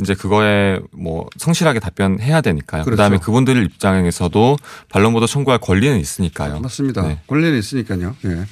이제 0.00 0.14
그거에 0.14 0.80
뭐 0.92 1.26
성실하게 1.36 1.80
답변해야 1.80 2.40
되니까요. 2.40 2.84
그렇죠. 2.84 2.96
그 2.96 2.96
다음에 2.96 3.18
그분들 3.18 3.64
입장에서도 3.64 4.56
반론 4.88 5.12
보도 5.12 5.26
청구할 5.26 5.60
권리는 5.60 5.98
있으니까요. 5.98 6.60
맞습니다. 6.60 7.02
네. 7.02 7.20
권리는 7.26 7.56
있으니까요. 7.58 8.16
예. 8.24 8.44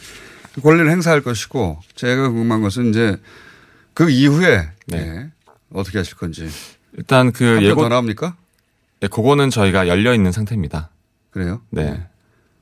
그 0.54 0.60
권리를 0.60 0.90
행사할 0.90 1.20
것이고 1.20 1.80
제가 1.94 2.28
궁금한 2.30 2.62
것은 2.62 2.90
이제 2.90 3.16
그 3.96 4.10
이후에 4.10 4.68
네. 4.88 4.98
예. 4.98 5.26
어떻게 5.72 5.96
하실 5.96 6.16
건지. 6.18 6.46
일단 6.98 7.32
그 7.32 7.62
예고 7.62 7.80
더 7.80 7.88
나옵니까? 7.88 8.36
네, 9.00 9.08
그거는 9.08 9.48
저희가 9.48 9.88
열려 9.88 10.12
있는 10.14 10.32
상태입니다. 10.32 10.90
그래요? 11.30 11.62
네. 11.70 12.06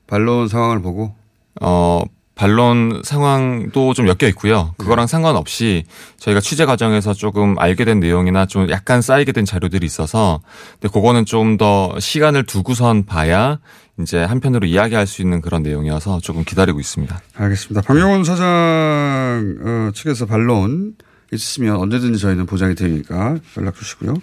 반론 0.07 0.47
상황을 0.47 0.81
보고 0.81 1.13
어, 1.59 2.03
반론 2.35 3.01
상황도 3.03 3.93
좀 3.93 4.07
엮여 4.07 4.29
있고요. 4.29 4.75
그거랑 4.77 5.07
상관없이 5.07 5.83
저희가 6.19 6.39
취재 6.39 6.63
과정에서 6.65 7.13
조금 7.13 7.59
알게 7.59 7.83
된 7.83 7.99
내용이나 7.99 8.45
좀 8.45 8.69
약간 8.69 9.01
쌓이게 9.01 9.33
된 9.33 9.43
자료들이 9.43 9.85
있어서 9.85 10.39
근데 10.79 10.87
그거는 10.93 11.25
좀 11.25 11.57
더 11.57 11.99
시간을 11.99 12.43
두고선 12.45 13.05
봐야 13.05 13.59
이제 13.99 14.23
한편으로 14.23 14.67
이야기할 14.67 15.05
수 15.05 15.21
있는 15.21 15.41
그런 15.41 15.63
내용이어서 15.63 16.21
조금 16.21 16.45
기다리고 16.45 16.79
있습니다. 16.79 17.21
알겠습니다. 17.35 17.81
박영훈 17.81 18.23
사장 18.23 19.55
어, 19.61 19.91
측에서 19.93 20.25
반론 20.25 20.95
있으시면 21.35 21.77
언제든지 21.77 22.19
저희는 22.19 22.45
보장이 22.45 22.75
되니까 22.75 23.37
연락 23.57 23.75
주시고요. 23.75 24.13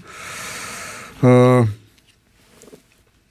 어, 1.23 1.67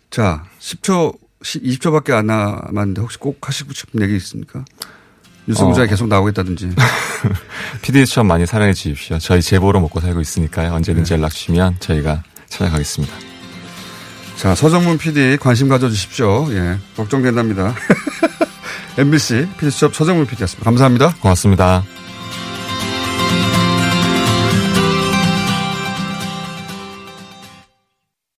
자, 0.09 0.43
10초, 0.59 1.17
20초밖에 1.41 2.11
안 2.11 2.27
남았는데 2.27 3.01
혹시 3.01 3.17
꼭 3.17 3.47
하시고 3.47 3.73
싶은 3.73 4.01
얘기 4.01 4.15
있습니까? 4.17 4.63
뉴스 5.47 5.61
어. 5.61 5.65
공장에 5.65 5.88
계속 5.88 6.07
나오겠다든지. 6.07 6.75
PD 7.82 8.05
수첩 8.05 8.25
많이 8.25 8.45
사랑해 8.45 8.73
주십시오. 8.73 9.17
저희 9.19 9.41
제보로 9.41 9.79
먹고 9.82 9.99
살고 9.99 10.21
있으니까요. 10.21 10.73
언제든지 10.73 11.13
연락 11.13 11.29
주시면 11.29 11.77
저희가 11.79 12.23
찾아가겠습니다. 12.47 13.13
자, 14.36 14.55
서정문 14.55 14.97
PD 14.97 15.38
관심 15.38 15.69
가져주십시오. 15.69 16.47
예, 16.51 16.77
걱정된답니다. 16.95 17.75
MBC 18.97 19.47
PD 19.57 19.71
수첩 19.71 19.95
서정문 19.95 20.25
PD였습니다. 20.25 20.65
감사합니다. 20.65 21.15
고맙습니다. 21.21 21.84